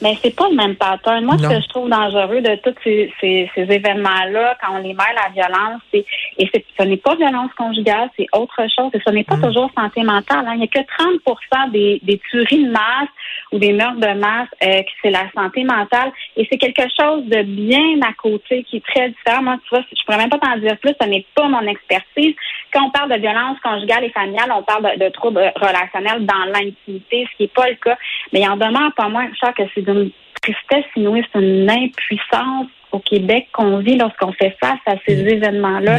Mais 0.00 0.16
c'est 0.22 0.34
pas 0.34 0.48
le 0.48 0.56
même 0.56 0.76
pattern. 0.76 1.24
Moi, 1.24 1.36
ce 1.38 1.48
que 1.48 1.60
je 1.60 1.68
trouve 1.68 1.90
dangereux 1.90 2.40
de 2.40 2.54
tous 2.56 2.74
ces, 2.84 3.12
ces, 3.20 3.50
ces 3.54 3.62
événements-là, 3.62 4.56
quand 4.60 4.74
on 4.74 4.78
les 4.78 4.94
mêle 4.94 5.16
à 5.16 5.28
la 5.28 5.32
violence, 5.34 5.82
c'est 5.92 6.04
et 6.38 6.48
ce 6.78 6.82
n'est 6.84 6.96
pas 6.96 7.16
violence 7.16 7.50
conjugale, 7.56 8.08
c'est 8.16 8.26
autre 8.32 8.62
chose. 8.74 8.90
Et 8.94 9.00
ce 9.04 9.10
n'est 9.10 9.24
pas 9.24 9.36
mm. 9.36 9.42
toujours 9.42 9.70
santé 9.76 10.02
mentale. 10.02 10.44
Hein. 10.46 10.52
Il 10.54 10.60
n'y 10.60 10.64
a 10.64 10.68
que 10.68 10.86
30 10.86 11.72
des, 11.72 12.00
des 12.02 12.18
tueries 12.30 12.64
de 12.64 12.70
masse 12.70 13.08
ou 13.52 13.58
des 13.58 13.72
meurtres 13.72 14.00
de 14.00 14.18
masse 14.18 14.48
euh, 14.62 14.82
que 14.82 14.90
c'est 15.02 15.10
la 15.10 15.30
santé 15.34 15.64
mentale. 15.64 16.12
Et 16.36 16.46
c'est 16.50 16.58
quelque 16.58 16.82
chose 16.98 17.24
de 17.24 17.42
bien 17.42 18.00
à 18.02 18.12
côté 18.12 18.64
qui 18.64 18.76
est 18.76 18.84
très 18.84 19.08
différent. 19.08 19.42
Moi, 19.42 19.56
tu 19.64 19.70
vois, 19.70 19.84
je 19.90 20.04
pourrais 20.04 20.18
même 20.18 20.30
pas 20.30 20.38
t'en 20.38 20.58
dire 20.58 20.76
plus. 20.78 20.94
Ce 21.00 21.06
n'est 21.06 21.26
pas 21.34 21.48
mon 21.48 21.66
expertise. 21.66 22.34
Quand 22.72 22.86
on 22.86 22.90
parle 22.90 23.12
de 23.12 23.20
violence 23.20 23.58
conjugale 23.62 24.04
et 24.04 24.10
familiale, 24.10 24.52
on 24.54 24.62
parle 24.62 24.98
de, 24.98 25.08
troubles 25.08 25.52
relationnels 25.56 26.26
dans 26.26 26.44
l'intimité, 26.52 27.26
ce 27.30 27.36
qui 27.36 27.42
n'est 27.44 27.48
pas 27.48 27.68
le 27.68 27.76
cas. 27.76 27.96
Mais 28.32 28.40
il 28.40 28.48
en 28.48 28.56
demeure 28.56 28.92
pas 28.94 29.08
moins, 29.08 29.28
je 29.32 29.50
que 29.52 29.62
c'est 29.74 29.82
d'une 29.82 30.10
tristesse 30.42 30.84
inouïe, 30.96 31.24
c'est 31.32 31.40
une 31.40 31.70
impuissance 31.70 32.66
au 32.92 32.98
Québec 33.00 33.48
qu'on 33.52 33.78
vit 33.78 33.96
lorsqu'on 33.96 34.32
fait 34.32 34.56
face 34.60 34.78
à 34.86 34.94
ces 35.06 35.18
événements-là. 35.20 35.98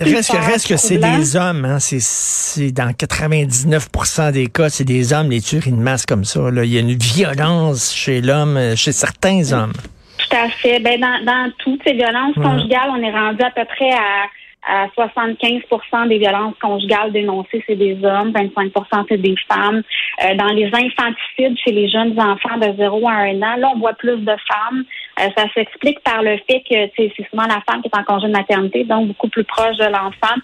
Reste, 0.00 0.32
reste 0.32 0.68
que 0.68 0.76
c'est 0.76 0.98
des 0.98 1.36
hommes, 1.36 1.64
hein. 1.64 1.78
c'est 1.78 2.72
dans 2.72 2.90
99% 2.90 4.32
des 4.32 4.46
cas, 4.46 4.70
c'est 4.70 4.84
des 4.84 5.12
hommes, 5.12 5.30
les 5.30 5.40
tueries 5.40 5.72
de 5.72 5.76
masse 5.76 6.06
comme 6.06 6.24
ça. 6.24 6.50
Là. 6.50 6.64
Il 6.64 6.72
y 6.72 6.78
a 6.78 6.80
une 6.80 6.96
violence 6.96 7.94
chez 7.94 8.20
l'homme, 8.20 8.58
chez 8.76 8.92
certains 8.92 9.52
hommes. 9.52 9.72
Tout 10.18 10.36
à 10.36 10.48
fait. 10.48 10.80
Ben, 10.80 11.00
dans, 11.00 11.24
dans 11.24 11.52
toutes 11.58 11.82
ces 11.86 11.92
violences 11.92 12.34
conjugales, 12.34 12.90
on 12.90 13.02
est 13.02 13.10
rendu 13.10 13.42
à 13.42 13.50
peu 13.50 13.64
près 13.64 13.92
à 13.92 14.26
à 14.68 14.86
75% 14.88 16.08
des 16.08 16.18
violences 16.18 16.54
conjugales 16.60 17.12
dénoncées, 17.12 17.64
c'est 17.66 17.76
des 17.76 17.94
hommes, 18.04 18.30
25% 18.32 19.06
c'est 19.08 19.16
des 19.16 19.34
femmes. 19.48 19.82
Euh, 20.24 20.34
dans 20.34 20.52
les 20.52 20.66
infanticides 20.66 21.56
chez 21.64 21.72
les 21.72 21.88
jeunes 21.88 22.18
enfants 22.20 22.58
de 22.58 22.76
0 22.76 23.08
à 23.08 23.12
1 23.12 23.42
an, 23.42 23.56
là, 23.56 23.72
on 23.74 23.78
voit 23.78 23.94
plus 23.94 24.18
de 24.18 24.32
femmes. 24.48 24.84
Euh, 25.20 25.28
ça 25.36 25.44
s'explique 25.54 26.00
par 26.00 26.22
le 26.22 26.38
fait 26.48 26.62
que 26.68 26.90
c'est 26.96 27.12
souvent 27.30 27.46
la 27.46 27.60
femme 27.68 27.82
qui 27.82 27.88
est 27.88 27.96
en 27.96 28.04
congé 28.04 28.26
de 28.26 28.32
maternité, 28.32 28.84
donc 28.84 29.08
beaucoup 29.08 29.28
plus 29.28 29.44
proche 29.44 29.76
de 29.76 29.84
l'enfant. 29.84 30.34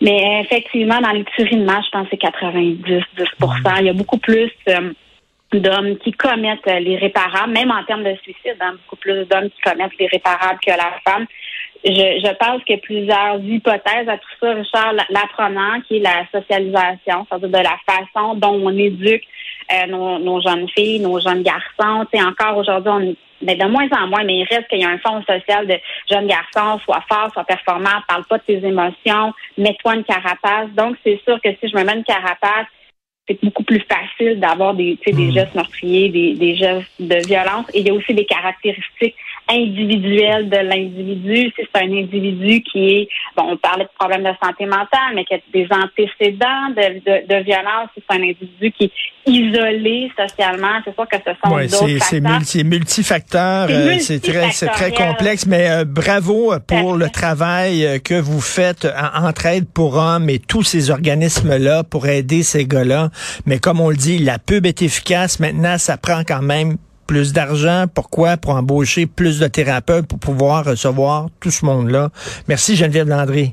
Mais 0.00 0.42
effectivement, 0.42 1.00
dans 1.00 1.10
les 1.10 1.24
masse, 1.56 1.86
je 1.86 1.90
pense 1.90 2.04
que 2.04 2.10
c'est 2.12 2.18
90, 2.18 2.84
10 2.84 3.02
Il 3.80 3.86
y 3.86 3.88
a 3.88 3.92
beaucoup 3.92 4.18
plus 4.18 4.50
euh, 4.68 4.92
d'hommes 5.52 5.96
qui 5.98 6.12
commettent 6.12 6.66
les 6.66 6.96
réparables, 6.96 7.52
même 7.52 7.70
en 7.70 7.82
termes 7.84 8.04
de 8.04 8.14
suicide, 8.22 8.56
hein, 8.60 8.74
beaucoup 8.84 8.96
plus 8.96 9.24
d'hommes 9.24 9.50
qui 9.50 9.60
commettent 9.60 9.98
les 9.98 10.06
réparables 10.06 10.60
que 10.64 10.70
la 10.70 10.92
femme 11.04 11.26
je, 11.84 11.90
je 11.90 12.34
pense 12.36 12.62
qu'il 12.64 12.76
y 12.76 12.78
a 12.78 12.82
plusieurs 12.82 13.40
hypothèses 13.40 14.08
à 14.08 14.18
tout 14.18 14.28
ça, 14.40 14.52
Richard. 14.52 14.94
L'apprenant, 15.10 15.80
qui 15.86 15.98
est 15.98 16.00
la 16.00 16.26
socialisation, 16.32 17.26
c'est-à-dire 17.28 17.48
de 17.48 17.64
la 17.64 17.78
façon 17.86 18.34
dont 18.34 18.60
on 18.64 18.76
éduque 18.76 19.24
euh, 19.72 19.86
nos, 19.86 20.40
jeunes 20.40 20.68
filles, 20.70 21.00
nos 21.00 21.20
jeunes 21.20 21.42
garçons. 21.42 22.06
Tu 22.12 22.20
encore 22.22 22.56
aujourd'hui, 22.56 22.90
on 22.90 23.16
ben, 23.40 23.56
de 23.56 23.66
moins 23.66 23.88
en 23.92 24.08
moins, 24.08 24.24
mais 24.24 24.38
il 24.38 24.46
reste 24.50 24.66
qu'il 24.68 24.80
y 24.80 24.84
a 24.84 24.88
un 24.88 24.98
fond 24.98 25.22
social 25.22 25.66
de 25.66 25.78
jeunes 26.10 26.26
garçons, 26.26 26.80
sois 26.84 27.04
fort, 27.08 27.30
sois 27.32 27.44
performant, 27.44 28.02
parle 28.08 28.24
pas 28.24 28.38
de 28.38 28.42
tes 28.42 28.66
émotions, 28.66 29.32
mets-toi 29.56 29.94
une 29.94 30.04
carapace. 30.04 30.70
Donc, 30.76 30.96
c'est 31.04 31.20
sûr 31.24 31.40
que 31.40 31.50
si 31.50 31.68
je 31.68 31.76
me 31.76 31.84
mets 31.84 31.94
une 31.94 32.04
carapace, 32.04 32.66
c'est 33.28 33.38
beaucoup 33.44 33.62
plus 33.62 33.84
facile 33.88 34.40
d'avoir 34.40 34.74
des, 34.74 34.98
des 35.06 35.12
mmh. 35.12 35.32
gestes 35.32 35.54
meurtriers, 35.54 36.08
des, 36.08 36.34
des 36.34 36.56
gestes 36.56 36.90
de 36.98 37.26
violence. 37.28 37.66
Et 37.74 37.80
il 37.80 37.86
y 37.86 37.90
a 37.90 37.94
aussi 37.94 38.14
des 38.14 38.24
caractéristiques 38.24 39.14
individuel 39.48 40.48
de 40.48 40.56
l'individu. 40.58 41.52
Si 41.56 41.66
c'est 41.72 41.82
un 41.82 41.90
individu 41.90 42.62
qui 42.62 42.88
est, 42.88 43.08
bon, 43.36 43.52
on 43.52 43.56
parlait 43.56 43.84
de 43.84 43.90
problèmes 43.98 44.24
de 44.24 44.32
santé 44.42 44.66
mentale, 44.66 45.14
mais 45.14 45.24
qui 45.24 45.34
a 45.34 45.38
des 45.52 45.66
antécédents 45.70 46.68
de, 46.70 47.00
de, 47.00 47.26
de 47.26 47.44
violence, 47.44 47.88
si 47.94 48.02
c'est 48.08 48.16
un 48.16 48.22
individu 48.22 48.72
qui 48.72 48.84
est 48.84 48.92
isolé 49.26 50.10
socialement, 50.18 50.80
c'est 50.84 50.94
sûr 50.94 51.06
que 51.08 51.16
ce 51.16 51.32
sont 51.42 51.50
d'autres 51.50 51.98
facteurs. 51.98 52.08
C'est 52.08 52.20
multi, 52.20 52.64
multifacteur, 52.64 53.68
c'est 54.00 54.28
euh, 54.28 54.48
très, 54.50 54.68
très 54.68 54.92
complexe, 54.92 55.46
mais 55.46 55.70
euh, 55.70 55.84
bravo 55.84 56.54
pour 56.66 56.96
le 56.96 57.08
travail 57.10 57.84
euh, 57.84 57.98
que 57.98 58.18
vous 58.18 58.40
faites 58.40 58.86
en 58.86 59.28
Entraide 59.28 59.66
pour 59.72 59.96
hommes 59.96 60.30
et 60.30 60.38
tous 60.38 60.62
ces 60.62 60.90
organismes-là 60.90 61.84
pour 61.84 62.06
aider 62.06 62.42
ces 62.42 62.64
gars-là. 62.66 63.10
Mais 63.46 63.58
comme 63.58 63.80
on 63.80 63.90
le 63.90 63.96
dit, 63.96 64.18
la 64.18 64.38
pub 64.38 64.64
est 64.64 64.82
efficace. 64.82 65.40
Maintenant, 65.40 65.76
ça 65.78 65.96
prend 65.96 66.22
quand 66.26 66.42
même 66.42 66.78
plus 67.08 67.32
d'argent. 67.32 67.86
Pourquoi? 67.92 68.36
Pour 68.36 68.52
embaucher 68.54 69.06
plus 69.06 69.40
de 69.40 69.48
thérapeutes 69.48 70.06
pour 70.06 70.20
pouvoir 70.20 70.64
recevoir 70.64 71.26
tout 71.40 71.50
ce 71.50 71.64
monde-là. 71.64 72.10
Merci 72.46 72.76
Geneviève 72.76 73.08
Landry. 73.08 73.50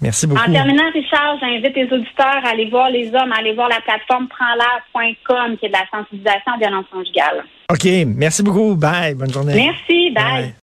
Merci 0.00 0.26
beaucoup. 0.26 0.40
En 0.40 0.52
terminant, 0.52 0.90
Richard, 0.92 1.36
j'invite 1.40 1.76
les 1.76 1.84
auditeurs 1.84 2.40
à 2.44 2.50
aller 2.50 2.68
voir 2.70 2.90
les 2.90 3.08
hommes, 3.08 3.30
à 3.32 3.38
aller 3.38 3.54
voir 3.54 3.68
la 3.68 3.80
plateforme 3.80 4.26
prendslair.com 4.28 5.56
qui 5.58 5.66
est 5.66 5.68
de 5.68 5.74
la 5.74 5.86
sensibilisation 5.92 6.52
à 6.54 6.58
violence 6.58 6.86
conjugale. 6.90 7.44
OK. 7.70 7.86
Merci 8.16 8.42
beaucoup. 8.42 8.74
Bye. 8.74 9.14
Bonne 9.14 9.32
journée. 9.32 9.54
Merci. 9.54 10.10
bye. 10.10 10.54